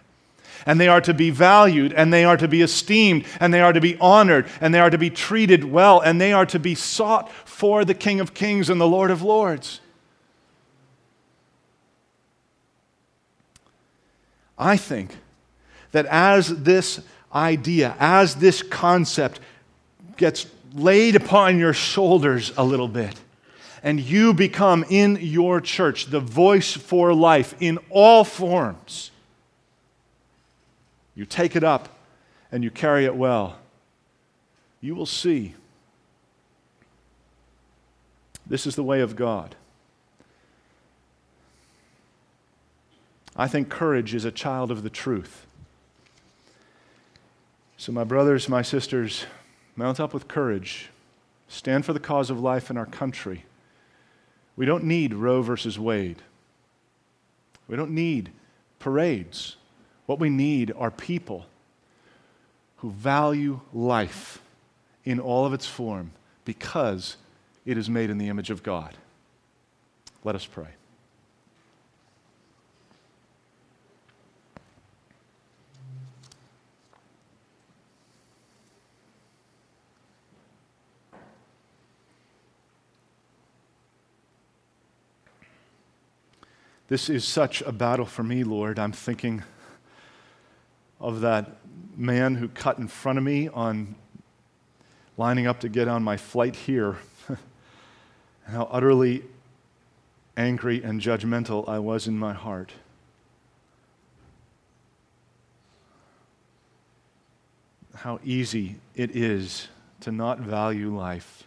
and 0.70 0.80
they 0.80 0.88
are 0.88 1.02
to 1.02 1.16
be 1.16 1.32
valued, 1.32 1.94
and 1.94 2.14
they 2.14 2.24
are 2.24 2.38
to 2.38 2.48
be 2.48 2.62
esteemed, 2.62 3.26
and 3.40 3.52
they 3.52 3.60
are 3.60 3.74
to 3.74 3.82
be 3.82 3.98
honored, 4.00 4.46
and 4.62 4.72
they 4.72 4.80
are 4.80 4.92
to 4.92 5.00
be 5.00 5.10
treated 5.10 5.64
well, 5.64 6.00
and 6.00 6.22
they 6.22 6.32
are 6.32 6.46
to 6.46 6.60
be 6.60 6.76
sought 6.76 7.32
for 7.44 7.84
the 7.84 7.96
King 7.96 8.20
of 8.20 8.36
Kings 8.36 8.70
and 8.70 8.80
the 8.80 8.88
Lord 8.88 9.10
of 9.10 9.24
Lords. 9.24 9.82
I 14.60 14.78
think 14.78 15.18
that 15.92 16.06
as 16.06 16.50
this 16.62 17.02
idea, 17.34 17.96
as 18.00 18.36
this 18.36 18.62
concept 18.62 19.40
gets 20.18 20.46
laid 20.76 21.16
upon 21.16 21.58
your 21.58 21.74
shoulders 21.74 22.54
a 22.58 22.64
little 22.64 22.88
bit, 22.88 23.20
and 23.82 24.00
you 24.00 24.36
become 24.36 24.86
in 24.88 25.18
your 25.20 25.62
church 25.62 26.12
the 26.12 26.20
voice 26.20 26.74
for 26.74 27.12
life 27.12 27.56
in 27.60 27.80
all 27.90 28.24
forms 28.24 29.10
you 31.20 31.26
take 31.26 31.58
it 31.58 31.66
up 31.66 31.90
and 32.50 32.64
you 32.64 32.72
carry 32.72 33.04
it 33.04 33.14
well, 33.14 33.58
you 34.80 34.96
will 34.96 35.06
see 35.06 35.54
this 38.48 38.66
is 38.66 38.78
the 38.78 38.84
way 38.86 39.02
of 39.02 39.18
God. 39.18 39.54
I 43.36 43.50
think 43.50 43.68
courage 43.68 44.16
is 44.16 44.24
a 44.24 44.32
child 44.32 44.72
of 44.72 44.82
the 44.82 44.90
truth. 44.90 45.46
So, 47.76 47.92
my 47.92 48.06
brothers, 48.06 48.48
my 48.48 48.62
sisters, 48.62 49.26
mount 49.76 50.00
up 50.00 50.14
with 50.14 50.30
courage. 50.30 50.88
Stand 51.50 51.84
for 51.84 51.92
the 51.92 52.00
cause 52.00 52.30
of 52.30 52.40
life 52.40 52.70
in 52.70 52.78
our 52.78 52.86
country. 52.86 53.44
We 54.56 54.66
don't 54.66 54.86
need 54.86 55.14
Roe 55.14 55.42
versus 55.42 55.78
Wade. 55.78 56.22
We 57.68 57.76
don't 57.76 57.92
need 57.92 58.32
parades. 58.80 59.58
What 60.10 60.18
we 60.18 60.32
need 60.32 60.74
are 60.76 60.90
people 60.90 61.46
who 62.78 62.90
value 62.90 63.60
life 63.72 64.42
in 65.06 65.20
all 65.20 65.46
of 65.46 65.54
its 65.54 65.68
form 65.68 66.14
because 66.46 67.16
it 67.64 67.78
is 67.78 67.92
made 67.92 68.10
in 68.10 68.18
the 68.18 68.28
image 68.28 68.50
of 68.50 68.64
God. 68.64 68.96
Let 70.24 70.34
us 70.34 70.48
pray. 70.48 70.70
This 86.88 87.12
is 87.12 87.24
such 87.24 87.62
a 87.62 87.72
battle 87.72 88.08
for 88.08 88.24
me, 88.24 88.44
Lord. 88.44 88.80
I'm 88.80 88.92
thinking 88.92 89.44
of 91.00 91.22
that 91.22 91.58
man 91.96 92.36
who 92.36 92.48
cut 92.48 92.78
in 92.78 92.88
front 92.88 93.18
of 93.18 93.24
me 93.24 93.48
on 93.50 93.96
lining 95.18 95.48
up 95.48 95.60
to 95.60 95.70
get 95.70 95.88
on 95.88 96.02
my 96.04 96.18
flight 96.18 96.56
here, 96.56 96.98
and 97.28 97.38
how 98.48 98.64
utterly 98.72 99.24
angry 100.38 100.82
and 100.82 101.02
judgmental 101.02 101.68
I 101.68 101.80
was 101.80 102.08
in 102.08 102.18
my 102.18 102.34
heart. 102.34 102.72
How 107.94 108.22
easy 108.24 108.78
it 108.96 109.14
is 109.14 109.68
to 110.02 110.12
not 110.14 110.40
value 110.40 110.96
life. 110.96 111.44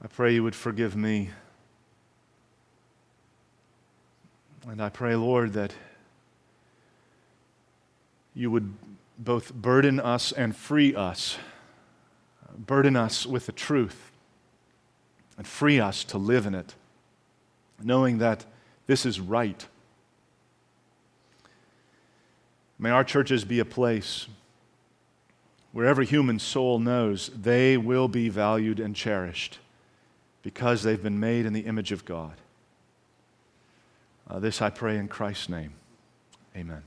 I 0.00 0.06
pray 0.06 0.34
you 0.34 0.44
would 0.44 0.54
forgive 0.54 0.94
me. 0.94 1.30
And 4.68 4.80
I 4.80 4.88
pray, 4.88 5.16
Lord, 5.16 5.54
that 5.54 5.74
you 8.34 8.50
would 8.50 8.74
both 9.18 9.54
burden 9.54 10.00
us 10.00 10.32
and 10.32 10.56
free 10.56 10.94
us. 10.94 11.38
Burden 12.56 12.96
us 12.96 13.26
with 13.26 13.46
the 13.46 13.52
truth 13.52 14.10
and 15.38 15.46
free 15.46 15.80
us 15.80 16.04
to 16.04 16.18
live 16.18 16.46
in 16.46 16.54
it, 16.54 16.74
knowing 17.82 18.18
that 18.18 18.44
this 18.86 19.06
is 19.06 19.20
right. 19.20 19.66
May 22.78 22.90
our 22.90 23.04
churches 23.04 23.44
be 23.44 23.58
a 23.58 23.64
place 23.64 24.26
where 25.72 25.86
every 25.86 26.04
human 26.04 26.38
soul 26.38 26.78
knows 26.78 27.30
they 27.30 27.76
will 27.76 28.08
be 28.08 28.28
valued 28.28 28.78
and 28.78 28.94
cherished 28.94 29.58
because 30.42 30.82
they've 30.82 31.02
been 31.02 31.20
made 31.20 31.46
in 31.46 31.52
the 31.52 31.60
image 31.60 31.92
of 31.92 32.04
God. 32.04 32.34
Uh, 34.28 34.38
this 34.38 34.60
I 34.60 34.70
pray 34.70 34.98
in 34.98 35.08
Christ's 35.08 35.48
name. 35.48 35.72
Amen. 36.56 36.82